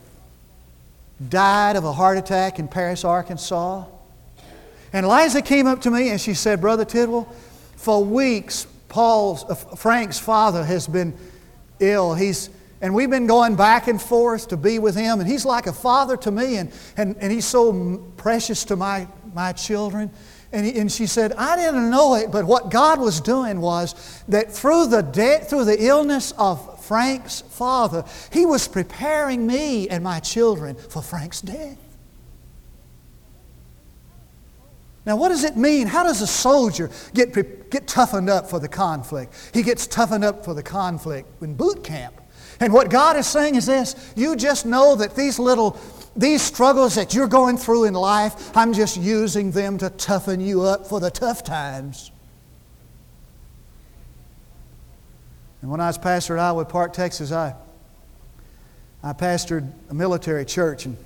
Died 1.29 1.75
of 1.75 1.83
a 1.83 1.93
heart 1.93 2.17
attack 2.17 2.57
in 2.59 2.67
Paris, 2.67 3.03
Arkansas. 3.03 3.85
And 4.93 5.07
Liza 5.07 5.41
came 5.41 5.67
up 5.67 5.81
to 5.81 5.91
me 5.91 6.09
and 6.09 6.19
she 6.19 6.33
said, 6.33 6.61
Brother 6.61 6.85
Tidwell, 6.85 7.31
for 7.77 8.03
weeks, 8.03 8.67
Paul's, 8.89 9.45
uh, 9.45 9.55
Frank's 9.55 10.19
father 10.19 10.65
has 10.65 10.87
been 10.87 11.15
ill. 11.79 12.13
He's, 12.13 12.49
and 12.81 12.93
we've 12.93 13.09
been 13.09 13.27
going 13.27 13.55
back 13.55 13.87
and 13.87 14.01
forth 14.01 14.49
to 14.49 14.57
be 14.57 14.79
with 14.79 14.95
him, 14.95 15.19
and 15.19 15.29
he's 15.29 15.45
like 15.45 15.67
a 15.67 15.73
father 15.73 16.17
to 16.17 16.31
me, 16.31 16.57
and, 16.57 16.71
and, 16.97 17.15
and 17.21 17.31
he's 17.31 17.45
so 17.45 17.97
precious 18.17 18.65
to 18.65 18.75
my, 18.75 19.07
my 19.33 19.53
children. 19.53 20.11
And, 20.51 20.65
he, 20.65 20.79
and 20.79 20.91
she 20.91 21.05
said, 21.07 21.33
I 21.33 21.55
didn't 21.55 21.89
know 21.89 22.15
it, 22.15 22.31
but 22.31 22.45
what 22.45 22.71
God 22.71 22.99
was 22.99 23.21
doing 23.21 23.61
was 23.61 24.23
that 24.27 24.51
through 24.51 24.87
the, 24.87 25.01
de- 25.01 25.39
through 25.39 25.65
the 25.65 25.85
illness 25.85 26.33
of 26.37 26.83
Frank's 26.85 27.41
father, 27.41 28.05
He 28.31 28.45
was 28.45 28.67
preparing 28.67 29.45
me 29.45 29.89
and 29.89 30.03
my 30.03 30.19
children 30.19 30.75
for 30.75 31.01
Frank's 31.01 31.41
death. 31.41 31.77
Now, 35.07 35.15
what 35.15 35.29
does 35.29 35.45
it 35.45 35.55
mean? 35.55 35.87
How 35.87 36.03
does 36.03 36.21
a 36.21 36.27
soldier 36.27 36.91
get, 37.13 37.33
get 37.71 37.87
toughened 37.87 38.29
up 38.29 38.49
for 38.49 38.59
the 38.59 38.67
conflict? 38.67 39.33
He 39.53 39.63
gets 39.63 39.87
toughened 39.87 40.25
up 40.25 40.43
for 40.43 40.53
the 40.53 40.61
conflict 40.61 41.41
in 41.41 41.55
boot 41.55 41.81
camp. 41.81 42.19
And 42.59 42.73
what 42.73 42.89
God 42.89 43.15
is 43.15 43.25
saying 43.25 43.55
is 43.55 43.67
this 43.67 43.95
you 44.17 44.35
just 44.35 44.65
know 44.65 44.95
that 44.95 45.15
these 45.15 45.39
little 45.39 45.79
these 46.17 46.41
struggles 46.41 46.95
that 46.95 47.13
you're 47.13 47.27
going 47.27 47.55
through 47.55 47.85
in 47.85 47.93
life, 47.93 48.55
I'm 48.57 48.73
just 48.73 48.97
using 48.97 49.51
them 49.51 49.77
to 49.77 49.89
toughen 49.91 50.41
you 50.41 50.63
up 50.63 50.85
for 50.85 50.99
the 50.99 51.09
tough 51.09 51.41
times. 51.41 52.11
And 55.61 55.71
when 55.71 55.79
I 55.79 55.87
was 55.87 55.97
pastor 55.97 56.37
at 56.37 56.43
Iowa 56.43 56.65
Park, 56.65 56.91
Texas, 56.91 57.31
I, 57.31 57.55
I 59.01 59.13
pastored 59.13 59.71
a 59.89 59.93
military 59.93 60.43
church, 60.43 60.85
and 60.85 60.97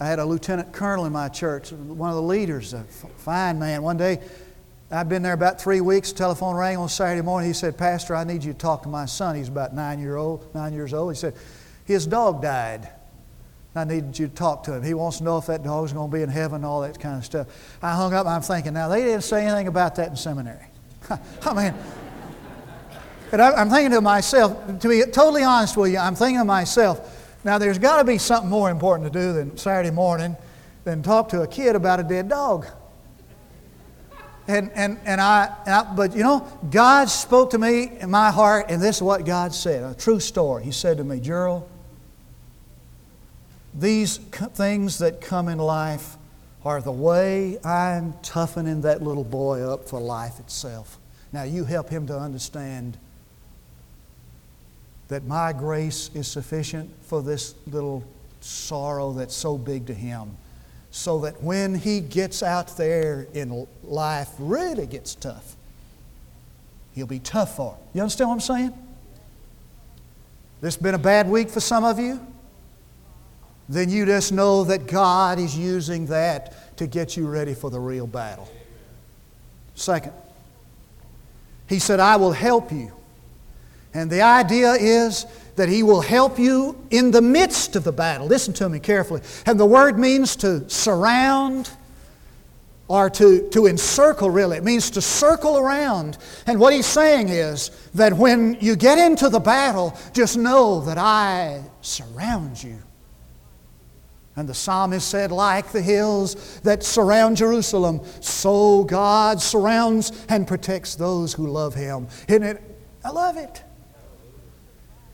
I 0.00 0.06
had 0.06 0.18
a 0.18 0.24
lieutenant 0.24 0.72
colonel 0.72 1.04
in 1.04 1.12
my 1.12 1.28
church, 1.28 1.72
one 1.72 2.08
of 2.08 2.16
the 2.16 2.22
leaders, 2.22 2.72
a 2.72 2.84
fine 3.18 3.58
man. 3.58 3.82
One 3.82 3.98
day, 3.98 4.20
I'd 4.90 5.10
been 5.10 5.22
there 5.22 5.34
about 5.34 5.60
three 5.60 5.82
weeks. 5.82 6.10
Telephone 6.10 6.56
rang 6.56 6.78
on 6.78 6.88
Saturday 6.88 7.20
morning. 7.20 7.50
He 7.50 7.54
said, 7.54 7.76
"Pastor, 7.76 8.16
I 8.16 8.24
need 8.24 8.42
you 8.42 8.54
to 8.54 8.58
talk 8.58 8.82
to 8.84 8.88
my 8.88 9.04
son. 9.04 9.36
He's 9.36 9.48
about 9.48 9.74
nine 9.74 10.00
year 10.00 10.16
old, 10.16 10.52
nine 10.54 10.72
years 10.72 10.94
old." 10.94 11.12
He 11.12 11.18
said, 11.18 11.34
"His 11.84 12.06
dog 12.06 12.40
died." 12.40 12.88
I 13.74 13.84
needed 13.84 14.18
you 14.18 14.26
to 14.26 14.34
talk 14.34 14.64
to 14.64 14.72
him. 14.72 14.82
He 14.82 14.94
wants 14.94 15.18
to 15.18 15.24
know 15.24 15.38
if 15.38 15.46
that 15.46 15.62
dog's 15.62 15.92
going 15.92 16.10
to 16.10 16.16
be 16.16 16.22
in 16.22 16.28
heaven, 16.28 16.64
all 16.64 16.80
that 16.80 16.98
kind 16.98 17.18
of 17.18 17.24
stuff. 17.24 17.46
I 17.80 17.94
hung 17.94 18.12
up. 18.12 18.26
I'm 18.26 18.42
thinking, 18.42 18.72
now 18.72 18.88
they 18.88 19.04
didn't 19.04 19.22
say 19.22 19.46
anything 19.46 19.68
about 19.68 19.94
that 19.94 20.08
in 20.08 20.16
seminary. 20.16 20.66
I 21.42 21.54
mean, 21.54 21.74
but 23.30 23.40
I, 23.40 23.60
am 23.60 23.70
thinking 23.70 23.92
to 23.92 24.00
myself, 24.00 24.80
to 24.80 24.88
be 24.88 25.02
totally 25.12 25.44
honest 25.44 25.76
with 25.76 25.92
you, 25.92 25.98
I'm 25.98 26.16
thinking 26.16 26.38
to 26.38 26.44
myself, 26.44 27.19
now 27.44 27.58
there's 27.58 27.78
got 27.78 27.98
to 27.98 28.04
be 28.04 28.18
something 28.18 28.50
more 28.50 28.70
important 28.70 29.12
to 29.12 29.18
do 29.18 29.32
than 29.32 29.56
Saturday 29.56 29.90
morning 29.90 30.36
than 30.84 31.02
talk 31.02 31.28
to 31.30 31.42
a 31.42 31.46
kid 31.46 31.76
about 31.76 32.00
a 32.00 32.02
dead 32.02 32.28
dog. 32.28 32.66
And, 34.48 34.70
and, 34.74 34.98
and, 35.04 35.20
I, 35.20 35.54
and 35.64 35.74
I, 35.74 35.94
but 35.94 36.16
you 36.16 36.22
know, 36.22 36.46
God 36.70 37.08
spoke 37.08 37.50
to 37.50 37.58
me 37.58 37.92
in 38.00 38.10
my 38.10 38.30
heart, 38.30 38.66
and 38.68 38.82
this 38.82 38.96
is 38.96 39.02
what 39.02 39.24
God 39.24 39.54
said 39.54 39.84
a 39.84 39.94
true 39.94 40.18
story. 40.18 40.64
He 40.64 40.72
said 40.72 40.96
to 40.96 41.04
me, 41.04 41.20
Gerald, 41.20 41.68
these 43.72 44.16
things 44.16 44.98
that 44.98 45.20
come 45.20 45.48
in 45.48 45.58
life 45.58 46.16
are 46.64 46.80
the 46.80 46.92
way 46.92 47.58
I'm 47.64 48.14
toughening 48.22 48.80
that 48.82 49.02
little 49.02 49.24
boy 49.24 49.62
up 49.62 49.88
for 49.88 50.00
life 50.00 50.40
itself. 50.40 50.98
Now, 51.32 51.44
you 51.44 51.64
help 51.64 51.88
him 51.88 52.06
to 52.08 52.18
understand 52.18 52.98
that 55.10 55.26
my 55.26 55.52
grace 55.52 56.10
is 56.14 56.26
sufficient 56.26 56.90
for 57.02 57.22
this 57.22 57.54
little 57.66 58.02
sorrow 58.40 59.12
that's 59.12 59.34
so 59.34 59.58
big 59.58 59.86
to 59.86 59.94
him, 59.94 60.36
so 60.90 61.18
that 61.18 61.42
when 61.42 61.74
he 61.74 62.00
gets 62.00 62.42
out 62.42 62.76
there 62.76 63.26
in 63.34 63.66
life, 63.84 64.30
really 64.38 64.86
gets 64.86 65.14
tough, 65.14 65.54
he'll 66.94 67.06
be 67.06 67.18
tough 67.18 67.54
for. 67.56 67.76
You 67.92 68.00
understand 68.00 68.30
what 68.30 68.34
I'm 68.34 68.40
saying? 68.40 68.72
This 70.62 70.74
has 70.74 70.82
been 70.82 70.94
a 70.94 70.98
bad 70.98 71.28
week 71.28 71.50
for 71.50 71.60
some 71.60 71.84
of 71.84 71.98
you 71.98 72.18
then 73.70 73.88
you 73.88 74.04
just 74.04 74.32
know 74.32 74.64
that 74.64 74.88
God 74.88 75.38
is 75.38 75.56
using 75.56 76.06
that 76.06 76.76
to 76.78 76.88
get 76.88 77.16
you 77.16 77.28
ready 77.28 77.54
for 77.54 77.70
the 77.70 77.78
real 77.78 78.06
battle. 78.06 78.50
Second, 79.76 80.12
He 81.68 81.78
said, 81.78 82.00
I 82.00 82.16
will 82.16 82.32
help 82.32 82.72
you. 82.72 82.90
And 83.92 84.10
the 84.10 84.22
idea 84.22 84.72
is 84.72 85.26
that 85.56 85.68
He 85.68 85.82
will 85.82 86.00
help 86.00 86.38
you 86.38 86.76
in 86.90 87.10
the 87.10 87.22
midst 87.22 87.76
of 87.76 87.84
the 87.84 87.92
battle. 87.92 88.26
Listen 88.26 88.54
to 88.54 88.68
me 88.68 88.78
carefully. 88.78 89.20
And 89.46 89.58
the 89.58 89.66
word 89.66 89.98
means 89.98 90.36
to 90.36 90.68
surround 90.70 91.70
or 92.88 93.08
to, 93.08 93.48
to 93.50 93.66
encircle, 93.66 94.30
really. 94.30 94.56
It 94.56 94.64
means 94.64 94.90
to 94.90 95.00
circle 95.00 95.58
around. 95.58 96.18
And 96.46 96.58
what 96.58 96.72
He's 96.72 96.86
saying 96.86 97.28
is 97.28 97.70
that 97.94 98.12
when 98.12 98.56
you 98.60 98.74
get 98.74 98.98
into 98.98 99.28
the 99.28 99.38
battle, 99.38 99.96
just 100.12 100.36
know 100.36 100.80
that 100.80 100.98
I 100.98 101.62
surround 101.82 102.62
you. 102.62 102.78
And 104.36 104.48
the 104.48 104.54
psalmist 104.54 105.08
said, 105.08 105.30
like 105.30 105.70
the 105.70 105.82
hills 105.82 106.60
that 106.60 106.82
surround 106.82 107.36
Jerusalem, 107.36 108.00
so 108.20 108.84
God 108.84 109.40
surrounds 109.40 110.24
and 110.28 110.46
protects 110.46 110.94
those 110.94 111.32
who 111.32 111.46
love 111.46 111.74
Him. 111.74 112.08
Isn't 112.26 112.44
it? 112.44 112.62
I 113.04 113.10
love 113.10 113.36
it. 113.36 113.62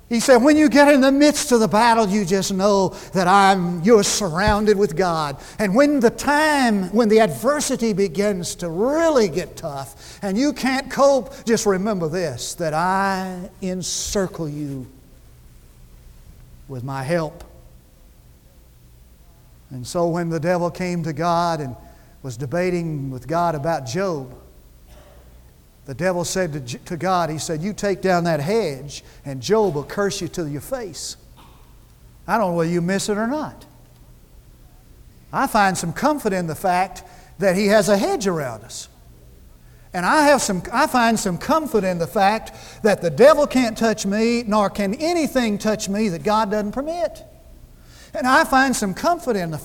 He 0.08 0.20
said, 0.20 0.36
when 0.36 0.56
you 0.56 0.68
get 0.68 0.86
in 0.92 1.00
the 1.00 1.10
midst 1.10 1.50
of 1.50 1.58
the 1.58 1.66
battle, 1.66 2.08
you 2.08 2.24
just 2.24 2.52
know 2.52 2.90
that 3.12 3.26
I'm, 3.26 3.82
you're 3.82 4.04
surrounded 4.04 4.78
with 4.78 4.94
God. 4.94 5.36
And 5.58 5.74
when 5.74 5.98
the 5.98 6.10
time, 6.10 6.90
when 6.90 7.08
the 7.08 7.18
adversity 7.18 7.92
begins 7.92 8.54
to 8.56 8.68
really 8.68 9.28
get 9.28 9.56
tough 9.56 10.20
and 10.22 10.38
you 10.38 10.52
can't 10.52 10.88
cope, 10.88 11.44
just 11.44 11.66
remember 11.66 12.08
this 12.08 12.54
that 12.54 12.72
I 12.72 13.50
encircle 13.60 14.48
you 14.48 14.86
with 16.68 16.84
my 16.84 17.02
help. 17.02 17.42
And 19.70 19.84
so 19.84 20.06
when 20.06 20.28
the 20.28 20.38
devil 20.38 20.70
came 20.70 21.02
to 21.02 21.12
God 21.12 21.60
and 21.60 21.74
was 22.22 22.36
debating 22.36 23.10
with 23.10 23.26
God 23.26 23.56
about 23.56 23.86
Job, 23.86 24.32
the 25.86 25.94
devil 25.94 26.24
said 26.24 26.66
to, 26.66 26.78
to 26.78 26.96
God, 26.96 27.30
He 27.30 27.38
said, 27.38 27.62
You 27.62 27.72
take 27.72 28.02
down 28.02 28.24
that 28.24 28.40
hedge, 28.40 29.04
and 29.24 29.40
Job 29.40 29.74
will 29.74 29.84
curse 29.84 30.20
you 30.20 30.28
to 30.28 30.48
your 30.48 30.60
face. 30.60 31.16
I 32.26 32.36
don't 32.36 32.50
know 32.50 32.56
whether 32.56 32.70
you 32.70 32.82
miss 32.82 33.08
it 33.08 33.16
or 33.16 33.28
not. 33.28 33.64
I 35.32 35.46
find 35.46 35.78
some 35.78 35.92
comfort 35.92 36.32
in 36.32 36.48
the 36.48 36.56
fact 36.56 37.04
that 37.38 37.56
He 37.56 37.68
has 37.68 37.88
a 37.88 37.96
hedge 37.96 38.26
around 38.26 38.64
us. 38.64 38.88
And 39.92 40.04
I, 40.04 40.22
have 40.26 40.42
some, 40.42 40.62
I 40.72 40.88
find 40.88 41.18
some 41.18 41.38
comfort 41.38 41.84
in 41.84 41.98
the 41.98 42.06
fact 42.06 42.82
that 42.82 43.00
the 43.00 43.08
devil 43.08 43.46
can't 43.46 43.78
touch 43.78 44.04
me, 44.04 44.42
nor 44.42 44.68
can 44.68 44.92
anything 44.94 45.56
touch 45.56 45.88
me 45.88 46.08
that 46.10 46.22
God 46.22 46.50
doesn't 46.50 46.72
permit. 46.72 47.22
And 48.12 48.26
I 48.26 48.44
find 48.44 48.74
some 48.74 48.92
comfort 48.92 49.36
in 49.36 49.52
the, 49.52 49.62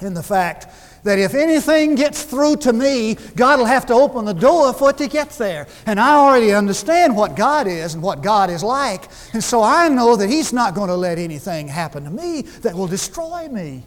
in 0.00 0.14
the 0.14 0.22
fact 0.22 0.66
that 1.04 1.18
if 1.18 1.34
anything 1.34 1.94
gets 1.94 2.22
through 2.22 2.56
to 2.56 2.72
me, 2.72 3.16
God 3.34 3.58
will 3.58 3.66
have 3.66 3.86
to 3.86 3.94
open 3.94 4.24
the 4.24 4.32
door 4.32 4.72
for 4.72 4.90
it 4.90 4.98
to 4.98 5.08
get 5.08 5.30
there. 5.30 5.66
And 5.86 5.98
I 5.98 6.14
already 6.14 6.52
understand 6.52 7.16
what 7.16 7.34
God 7.34 7.66
is 7.66 7.94
and 7.94 8.02
what 8.02 8.22
God 8.22 8.50
is 8.50 8.62
like. 8.62 9.08
And 9.32 9.42
so 9.42 9.62
I 9.62 9.88
know 9.88 10.16
that 10.16 10.28
He's 10.28 10.52
not 10.52 10.74
going 10.74 10.88
to 10.88 10.96
let 10.96 11.18
anything 11.18 11.66
happen 11.66 12.04
to 12.04 12.10
me 12.10 12.42
that 12.62 12.74
will 12.74 12.86
destroy 12.86 13.48
me. 13.48 13.82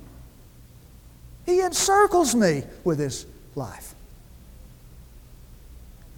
He 1.45 1.61
encircles 1.61 2.35
me 2.35 2.63
with 2.83 2.99
His 2.99 3.25
life. 3.55 3.95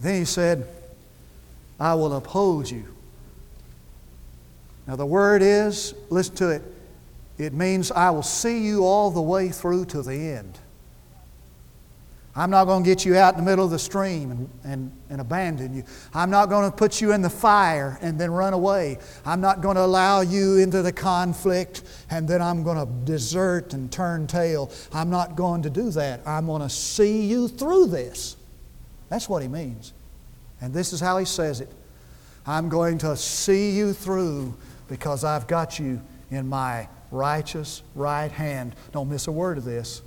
Then 0.00 0.20
He 0.20 0.24
said, 0.24 0.66
I 1.78 1.94
will 1.94 2.12
uphold 2.14 2.68
you. 2.68 2.84
Now, 4.88 4.96
the 4.96 5.06
word 5.06 5.42
is, 5.42 5.94
listen 6.10 6.34
to 6.36 6.48
it, 6.48 6.62
it 7.36 7.52
means 7.52 7.92
I 7.92 8.10
will 8.10 8.22
see 8.22 8.64
you 8.64 8.84
all 8.84 9.10
the 9.10 9.22
way 9.22 9.50
through 9.50 9.84
to 9.86 10.02
the 10.02 10.14
end. 10.14 10.58
I'm 12.38 12.50
not 12.50 12.66
going 12.66 12.84
to 12.84 12.88
get 12.88 13.04
you 13.04 13.16
out 13.16 13.34
in 13.34 13.44
the 13.44 13.50
middle 13.50 13.64
of 13.64 13.72
the 13.72 13.80
stream 13.80 14.30
and, 14.30 14.50
and, 14.62 14.92
and 15.10 15.20
abandon 15.20 15.74
you. 15.74 15.82
I'm 16.14 16.30
not 16.30 16.48
going 16.48 16.70
to 16.70 16.76
put 16.76 17.00
you 17.00 17.10
in 17.10 17.20
the 17.20 17.28
fire 17.28 17.98
and 18.00 18.16
then 18.16 18.30
run 18.30 18.52
away. 18.52 18.98
I'm 19.26 19.40
not 19.40 19.60
going 19.60 19.74
to 19.74 19.84
allow 19.84 20.20
you 20.20 20.58
into 20.58 20.80
the 20.80 20.92
conflict 20.92 21.82
and 22.10 22.28
then 22.28 22.40
I'm 22.40 22.62
going 22.62 22.78
to 22.78 22.86
desert 23.04 23.74
and 23.74 23.90
turn 23.90 24.28
tail. 24.28 24.70
I'm 24.92 25.10
not 25.10 25.34
going 25.34 25.62
to 25.62 25.70
do 25.70 25.90
that. 25.90 26.20
I'm 26.24 26.46
going 26.46 26.62
to 26.62 26.70
see 26.70 27.26
you 27.26 27.48
through 27.48 27.88
this. 27.88 28.36
That's 29.08 29.28
what 29.28 29.42
he 29.42 29.48
means. 29.48 29.92
And 30.60 30.72
this 30.72 30.92
is 30.92 31.00
how 31.00 31.18
he 31.18 31.24
says 31.24 31.60
it 31.60 31.72
I'm 32.46 32.68
going 32.68 32.98
to 32.98 33.16
see 33.16 33.72
you 33.72 33.92
through 33.92 34.56
because 34.86 35.24
I've 35.24 35.48
got 35.48 35.80
you 35.80 36.00
in 36.30 36.48
my 36.48 36.88
righteous 37.10 37.82
right 37.96 38.30
hand. 38.30 38.76
Don't 38.92 39.08
miss 39.08 39.26
a 39.26 39.32
word 39.32 39.58
of 39.58 39.64
this. 39.64 40.02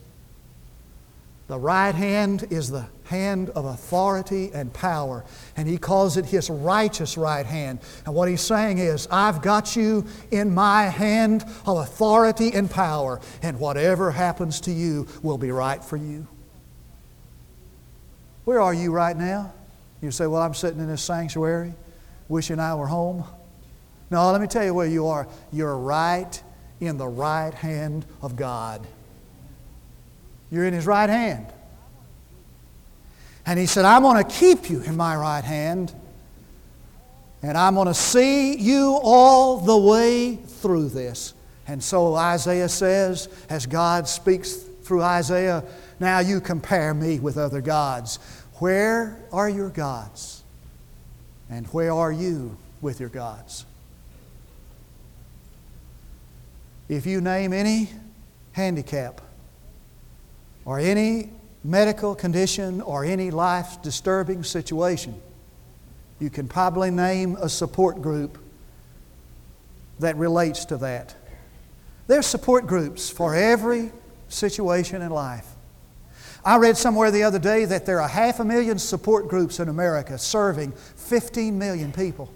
The 1.52 1.60
right 1.60 1.94
hand 1.94 2.48
is 2.50 2.70
the 2.70 2.86
hand 3.04 3.50
of 3.50 3.66
authority 3.66 4.52
and 4.54 4.74
power, 4.74 5.26
and 5.58 5.68
he 5.68 5.78
calls 5.78 6.16
it 6.16 6.26
his 6.26 6.50
righteous 6.50 7.18
right 7.18 7.46
hand. 7.46 7.80
And 8.06 8.16
what 8.16 8.30
he's 8.30 8.40
saying 8.40 8.78
is, 8.78 9.06
I've 9.12 9.42
got 9.42 9.76
you 9.76 10.06
in 10.32 10.54
my 10.54 10.84
hand 10.84 11.44
of 11.66 11.80
authority 11.80 12.54
and 12.54 12.72
power, 12.72 13.20
and 13.42 13.60
whatever 13.60 14.12
happens 14.12 14.62
to 14.62 14.72
you 14.72 15.10
will 15.24 15.38
be 15.38 15.52
right 15.52 15.84
for 15.84 15.98
you. 15.98 16.26
Where 18.46 18.62
are 18.62 18.74
you 18.74 18.94
right 18.94 19.18
now? 19.18 19.52
You 20.02 20.12
say, 20.12 20.28
Well, 20.28 20.42
I'm 20.42 20.54
sitting 20.54 20.80
in 20.80 20.88
this 20.88 21.04
sanctuary 21.04 21.74
wishing 22.30 22.62
I 22.62 22.76
were 22.76 22.88
home. 22.88 23.26
No, 24.10 24.32
let 24.32 24.40
me 24.40 24.48
tell 24.48 24.64
you 24.64 24.74
where 24.74 24.88
you 24.88 25.08
are. 25.08 25.28
You're 25.52 25.78
right 25.78 26.42
in 26.80 26.96
the 26.96 27.10
right 27.10 27.54
hand 27.54 28.06
of 28.22 28.38
God. 28.38 28.88
You're 30.52 30.66
in 30.66 30.74
His 30.74 30.86
right 30.86 31.10
hand. 31.10 31.48
And 33.46 33.58
He 33.58 33.66
said, 33.66 33.86
I'm 33.86 34.04
going 34.04 34.24
to 34.24 34.30
keep 34.30 34.70
you 34.70 34.82
in 34.82 34.96
my 34.96 35.16
right 35.16 35.44
hand, 35.44 35.94
and 37.42 37.58
I'm 37.58 37.74
going 37.74 37.88
to 37.88 37.94
see 37.94 38.58
you 38.58 39.00
all 39.02 39.58
the 39.58 39.78
way 39.78 40.36
through 40.36 40.90
this. 40.90 41.34
And 41.68 41.82
so 41.84 42.16
Isaiah 42.16 42.70
says, 42.70 43.30
as 43.50 43.66
God 43.66 44.08
speaks 44.08 44.54
through 44.54 45.02
Isaiah, 45.02 45.64
now 46.00 46.20
you 46.20 46.42
compare 46.42 46.94
me 46.94 47.20
with 47.20 47.38
other 47.38 47.62
gods. 47.62 48.20
Where 48.56 49.18
are 49.32 49.50
your 49.50 49.70
gods? 49.70 50.44
And 51.50 51.66
where 51.68 51.94
are 51.94 52.12
you 52.12 52.58
with 52.82 53.00
your 53.00 53.10
gods? 53.10 53.66
If 56.90 57.06
you 57.06 57.22
name 57.22 57.54
any 57.54 57.90
handicap, 58.52 59.22
or 60.66 60.80
any 60.80 61.30
medical 61.64 62.16
condition 62.16 62.82
or 62.82 63.06
any 63.06 63.32
life 63.32 63.82
disturbing 63.82 64.44
situation, 64.44 65.20
you 66.20 66.30
can 66.30 66.48
probably 66.48 66.92
name 66.92 67.38
a 67.40 67.50
support 67.50 68.02
group 68.02 68.38
that 70.00 70.16
relates 70.18 70.66
to 70.66 70.78
that. 70.78 71.16
There's 72.08 72.26
support 72.26 72.68
groups 72.68 73.10
for 73.10 73.36
every 73.36 73.92
situation 74.28 75.02
in 75.02 75.12
life. 75.12 75.46
I 76.44 76.58
read 76.58 76.76
somewhere 76.76 77.12
the 77.12 77.24
other 77.24 77.38
day 77.38 77.66
that 77.66 77.86
there 77.86 78.02
are 78.02 78.08
half 78.08 78.40
a 78.40 78.46
million 78.46 78.80
support 78.80 79.28
groups 79.28 79.60
in 79.60 79.70
America 79.70 80.18
serving 80.18 80.72
15 80.72 81.58
million 81.58 81.92
people. 81.92 82.32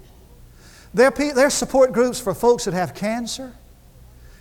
There 0.94 1.12
are 1.36 1.50
support 1.50 1.92
groups 1.92 2.20
for 2.20 2.32
folks 2.32 2.64
that 2.66 2.74
have 2.74 2.94
cancer. 2.94 3.52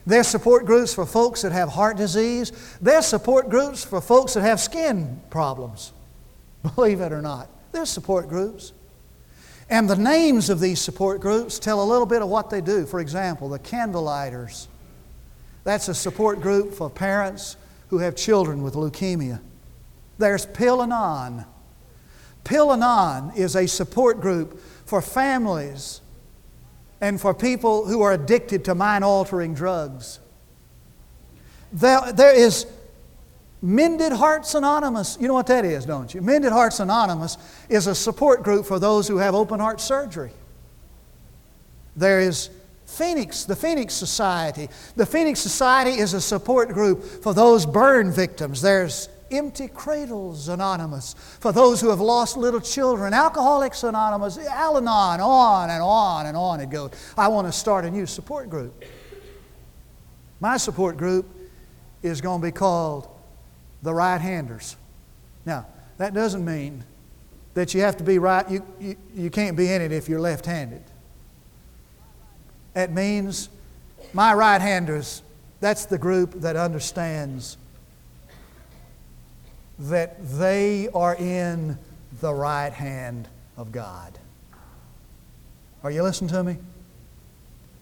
There's 0.05 0.27
support 0.27 0.65
groups 0.65 0.93
for 0.93 1.05
folks 1.05 1.41
that 1.41 1.51
have 1.51 1.69
heart 1.69 1.97
disease. 1.97 2.51
There's 2.81 3.05
support 3.05 3.49
groups 3.49 3.83
for 3.83 4.01
folks 4.01 4.35
that 4.35 4.41
have 4.41 4.59
skin 4.59 5.21
problems. 5.29 5.93
Believe 6.75 7.01
it 7.01 7.11
or 7.11 7.21
not. 7.21 7.49
There's 7.71 7.89
support 7.89 8.29
groups. 8.29 8.73
And 9.69 9.89
the 9.89 9.95
names 9.95 10.51
of 10.51 10.59
these 10.59 10.79
support 10.79 11.21
groups 11.21 11.57
tell 11.57 11.81
a 11.81 11.85
little 11.85 12.05
bit 12.05 12.21
of 12.21 12.29
what 12.29 12.51
they 12.51 12.61
do. 12.61 12.85
For 12.85 12.99
example, 12.99 13.49
the 13.49 13.59
Candlelighters. 13.59 14.67
That's 15.63 15.87
a 15.87 15.95
support 15.95 16.39
group 16.39 16.73
for 16.73 16.89
parents 16.89 17.57
who 17.89 17.97
have 17.97 18.15
children 18.15 18.61
with 18.61 18.75
leukemia. 18.75 19.41
There's 20.19 20.45
Pill-Anon. 20.45 21.45
Pill 22.43 22.71
and 22.71 23.35
is 23.35 23.55
a 23.55 23.65
support 23.65 24.21
group 24.21 24.61
for 24.85 25.01
families 25.01 26.01
and 27.05 27.21
for 27.21 27.35
people 27.35 27.85
who 27.85 28.01
are 28.01 28.13
addicted 28.13 28.65
to 28.65 28.73
mind 28.73 29.03
altering 29.03 29.53
drugs. 29.53 30.19
There, 31.71 32.11
there 32.11 32.35
is 32.35 32.65
Mended 33.61 34.11
Hearts 34.11 34.55
Anonymous. 34.55 35.15
You 35.21 35.27
know 35.27 35.35
what 35.35 35.45
that 35.47 35.65
is, 35.65 35.85
don't 35.85 36.11
you? 36.11 36.21
Mended 36.21 36.51
Hearts 36.51 36.79
Anonymous 36.79 37.37
is 37.69 37.85
a 37.85 37.93
support 37.93 38.41
group 38.41 38.65
for 38.65 38.79
those 38.79 39.07
who 39.07 39.17
have 39.17 39.35
open 39.35 39.59
heart 39.59 39.81
surgery. 39.81 40.31
There 41.95 42.19
is 42.19 42.49
Phoenix, 42.87 43.43
the 43.43 43.55
Phoenix 43.55 43.93
Society. 43.93 44.67
The 44.95 45.05
Phoenix 45.05 45.39
Society 45.39 45.91
is 45.91 46.15
a 46.15 46.21
support 46.21 46.69
group 46.69 47.03
for 47.03 47.35
those 47.35 47.67
burn 47.67 48.11
victims. 48.11 48.63
There's 48.63 49.09
Empty 49.31 49.67
Cradles 49.67 50.47
Anonymous 50.47 51.15
for 51.39 51.51
those 51.51 51.81
who 51.81 51.89
have 51.89 51.99
lost 51.99 52.37
little 52.37 52.61
children, 52.61 53.13
Alcoholics 53.13 53.83
Anonymous, 53.83 54.37
Al 54.37 54.77
Anon, 54.77 55.19
on 55.19 55.69
and 55.69 55.81
on 55.81 56.25
and 56.25 56.37
on 56.37 56.59
it 56.59 56.69
goes. 56.69 56.91
I 57.17 57.27
want 57.27 57.47
to 57.47 57.51
start 57.51 57.85
a 57.85 57.91
new 57.91 58.05
support 58.05 58.49
group. 58.49 58.83
My 60.39 60.57
support 60.57 60.97
group 60.97 61.25
is 62.03 62.21
going 62.21 62.41
to 62.41 62.47
be 62.47 62.51
called 62.51 63.07
the 63.81 63.93
Right 63.93 64.21
Handers. 64.21 64.75
Now, 65.45 65.67
that 65.97 66.13
doesn't 66.13 66.43
mean 66.43 66.83
that 67.53 67.73
you 67.73 67.81
have 67.81 67.97
to 67.97 68.03
be 68.03 68.19
right, 68.19 68.49
you, 68.49 68.65
you, 68.79 68.95
you 69.15 69.29
can't 69.29 69.55
be 69.55 69.71
in 69.71 69.81
it 69.81 69.91
if 69.91 70.09
you're 70.09 70.19
left 70.19 70.45
handed. 70.45 70.83
It 72.75 72.91
means 72.91 73.49
my 74.13 74.33
right 74.33 74.61
handers, 74.61 75.21
that's 75.61 75.85
the 75.85 75.97
group 75.97 76.33
that 76.41 76.55
understands 76.57 77.57
that 79.79 80.17
they 80.37 80.87
are 80.93 81.15
in 81.15 81.77
the 82.21 82.33
right 82.33 82.71
hand 82.71 83.27
of 83.57 83.71
God. 83.71 84.17
Are 85.83 85.91
you 85.91 86.03
listening 86.03 86.29
to 86.31 86.43
me? 86.43 86.57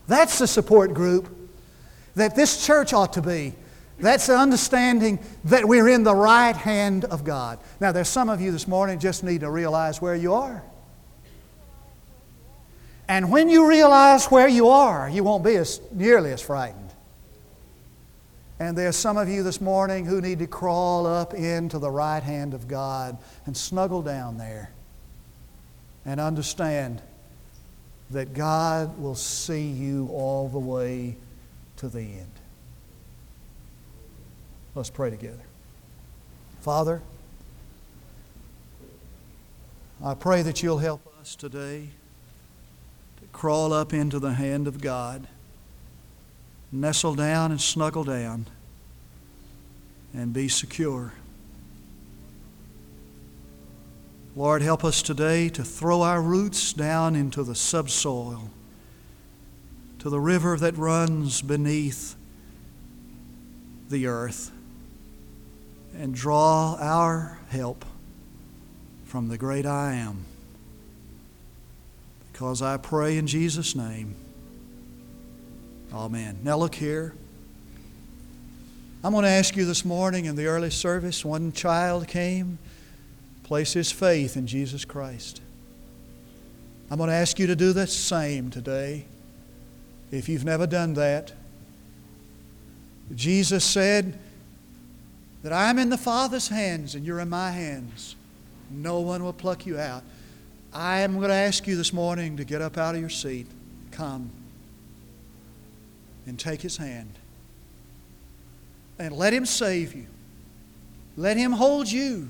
That's 0.07 0.39
the 0.39 0.47
support 0.47 0.93
group 0.93 1.35
that 2.15 2.35
this 2.35 2.65
church 2.65 2.93
ought 2.93 3.13
to 3.13 3.21
be. 3.21 3.53
That's 3.99 4.27
the 4.27 4.37
understanding 4.37 5.19
that 5.45 5.65
we're 5.65 5.87
in 5.87 6.03
the 6.03 6.15
right 6.15 6.55
hand 6.55 7.05
of 7.05 7.23
God. 7.23 7.59
Now, 7.79 7.91
there's 7.91 8.09
some 8.09 8.27
of 8.27 8.41
you 8.41 8.51
this 8.51 8.67
morning 8.67 8.99
just 8.99 9.23
need 9.23 9.41
to 9.41 9.49
realize 9.49 10.01
where 10.01 10.15
you 10.15 10.33
are. 10.33 10.63
And 13.07 13.31
when 13.31 13.49
you 13.49 13.67
realize 13.67 14.25
where 14.25 14.47
you 14.47 14.69
are, 14.69 15.09
you 15.09 15.23
won't 15.23 15.43
be 15.43 15.55
as 15.55 15.79
nearly 15.91 16.31
as 16.31 16.41
frightened. 16.41 16.82
And 18.63 18.77
there's 18.77 18.95
some 18.95 19.17
of 19.17 19.27
you 19.27 19.43
this 19.43 19.59
morning 19.59 20.05
who 20.05 20.21
need 20.21 20.39
to 20.39 20.47
crawl 20.47 21.05
up 21.05 21.33
into 21.33 21.79
the 21.79 21.91
right 21.91 22.23
hand 22.23 22.53
of 22.53 22.65
God 22.65 23.17
and 23.45 23.57
snuggle 23.57 24.01
down 24.01 24.37
there 24.37 24.71
and 26.05 26.17
understand 26.17 27.01
that 28.11 28.33
God 28.33 28.97
will 28.97 29.15
see 29.15 29.67
you 29.67 30.07
all 30.13 30.47
the 30.47 30.59
way 30.59 31.17
to 31.75 31.89
the 31.89 31.99
end. 31.99 32.31
Let's 34.75 34.89
pray 34.89 35.09
together. 35.09 35.43
Father, 36.61 37.01
I 40.01 40.13
pray 40.13 40.41
that 40.41 40.63
you'll 40.63 40.77
help 40.77 41.05
us 41.19 41.35
today 41.35 41.89
to 43.19 43.27
crawl 43.33 43.73
up 43.73 43.91
into 43.91 44.19
the 44.19 44.35
hand 44.35 44.69
of 44.69 44.79
God 44.79 45.27
nestle 46.73 47.13
down 47.13 47.51
and 47.51 47.61
snuggle 47.61 48.03
down 48.03 48.47
and 50.13 50.33
be 50.33 50.47
secure. 50.47 51.13
Lord, 54.35 54.63
help 54.63 54.83
us 54.83 55.03
today 55.03 55.49
to 55.49 55.63
throw 55.63 56.01
our 56.01 56.19
roots 56.19 56.73
down 56.73 57.15
into 57.15 57.43
the 57.43 57.53
subsoil, 57.53 58.49
to 59.99 60.09
the 60.09 60.19
river 60.19 60.57
that 60.57 60.75
runs 60.75 61.43
beneath 61.43 62.15
the 63.89 64.07
earth, 64.07 64.51
and 65.95 66.15
draw 66.15 66.75
our 66.79 67.37
help 67.49 67.85
from 69.05 69.27
the 69.27 69.37
great 69.37 69.67
I 69.67 69.93
am. 69.93 70.25
Because 72.31 72.63
I 72.63 72.77
pray 72.77 73.19
in 73.19 73.27
Jesus' 73.27 73.75
name. 73.75 74.15
Amen. 75.93 76.39
Now 76.43 76.57
look 76.57 76.73
here. 76.73 77.13
I'm 79.03 79.11
going 79.11 79.23
to 79.23 79.29
ask 79.29 79.55
you 79.55 79.65
this 79.65 79.85
morning 79.85 80.25
in 80.25 80.35
the 80.35 80.47
early 80.47 80.71
service, 80.71 81.23
one 81.23 81.51
child 81.51 82.07
came, 82.07 82.57
placed 83.43 83.75
his 83.75 83.91
faith 83.91 84.35
in 84.35 84.47
Jesus 84.47 84.85
Christ. 84.85 85.41
I'm 86.89 86.97
going 86.97 87.09
to 87.09 87.15
ask 87.15 87.37
you 87.37 87.47
to 87.47 87.55
do 87.55 87.73
the 87.73 87.85
same 87.85 88.49
today. 88.49 89.05
If 90.09 90.29
you've 90.29 90.45
never 90.45 90.65
done 90.65 90.93
that, 90.95 91.33
Jesus 93.13 93.63
said 93.63 94.17
that 95.43 95.53
I'm 95.53 95.77
in 95.77 95.89
the 95.89 95.97
Father's 95.97 96.47
hands 96.47 96.95
and 96.95 97.05
you're 97.05 97.19
in 97.19 97.29
my 97.29 97.51
hands. 97.51 98.15
No 98.71 99.01
one 99.01 99.23
will 99.23 99.33
pluck 99.33 99.65
you 99.65 99.77
out. 99.77 100.03
I 100.73 101.01
am 101.01 101.17
going 101.17 101.27
to 101.27 101.35
ask 101.35 101.67
you 101.67 101.75
this 101.75 101.93
morning 101.93 102.37
to 102.37 102.45
get 102.45 102.61
up 102.61 102.77
out 102.77 102.95
of 102.95 103.01
your 103.01 103.09
seat, 103.09 103.45
come, 103.91 104.31
and 106.25 106.39
take 106.39 106.61
his 106.61 106.77
hand 106.77 107.19
and 108.99 109.15
let 109.15 109.33
Him 109.33 109.45
save 109.45 109.93
you. 109.93 110.07
Let 111.17 111.37
Him 111.37 111.51
hold 111.51 111.91
you. 111.91 112.29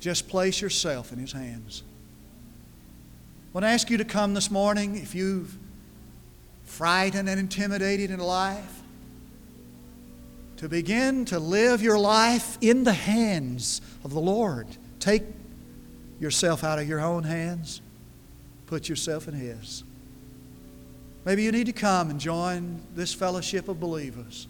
Just 0.00 0.28
place 0.28 0.60
yourself 0.60 1.12
in 1.12 1.18
His 1.18 1.32
hands. 1.32 1.82
I 3.50 3.50
want 3.52 3.64
to 3.64 3.68
ask 3.68 3.90
you 3.90 3.98
to 3.98 4.04
come 4.04 4.34
this 4.34 4.50
morning 4.50 4.96
if 4.96 5.14
you've 5.14 5.56
frightened 6.64 7.28
and 7.28 7.38
intimidated 7.38 8.10
in 8.10 8.18
life, 8.18 8.82
to 10.56 10.68
begin 10.68 11.24
to 11.26 11.38
live 11.38 11.82
your 11.82 11.98
life 11.98 12.58
in 12.60 12.84
the 12.84 12.92
hands 12.92 13.80
of 14.02 14.12
the 14.12 14.20
Lord. 14.20 14.66
Take 14.98 15.22
yourself 16.20 16.64
out 16.64 16.78
of 16.78 16.88
your 16.88 17.00
own 17.00 17.24
hands, 17.24 17.80
put 18.66 18.88
yourself 18.88 19.28
in 19.28 19.34
His. 19.34 19.84
Maybe 21.24 21.42
you 21.42 21.52
need 21.52 21.66
to 21.66 21.72
come 21.72 22.10
and 22.10 22.20
join 22.20 22.82
this 22.94 23.14
fellowship 23.14 23.68
of 23.68 23.80
believers. 23.80 24.46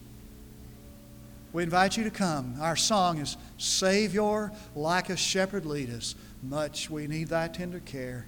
We 1.53 1.63
invite 1.63 1.97
you 1.97 2.03
to 2.03 2.11
come. 2.11 2.57
Our 2.61 2.75
song 2.75 3.19
is 3.19 3.37
Savior, 3.59 4.51
like 4.75 5.09
a 5.09 5.17
shepherd 5.17 5.65
lead 5.65 5.89
us. 5.91 6.17
Much 6.43 6.91
we 6.91 7.07
need 7.07 7.29
thy 7.29 7.47
tender 7.47 7.79
care. 7.81 8.27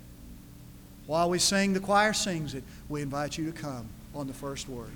While 1.07 1.29
we 1.29 1.41
sing, 1.41 1.73
the 1.73 1.81
choir 1.81 2.13
sings 2.13 2.55
it. 2.55 2.63
We 2.89 3.03
invite 3.03 3.37
you 3.37 3.51
to 3.51 3.53
come 3.53 3.89
on 4.15 4.29
the 4.29 4.33
first 4.33 4.69
word. 4.69 4.91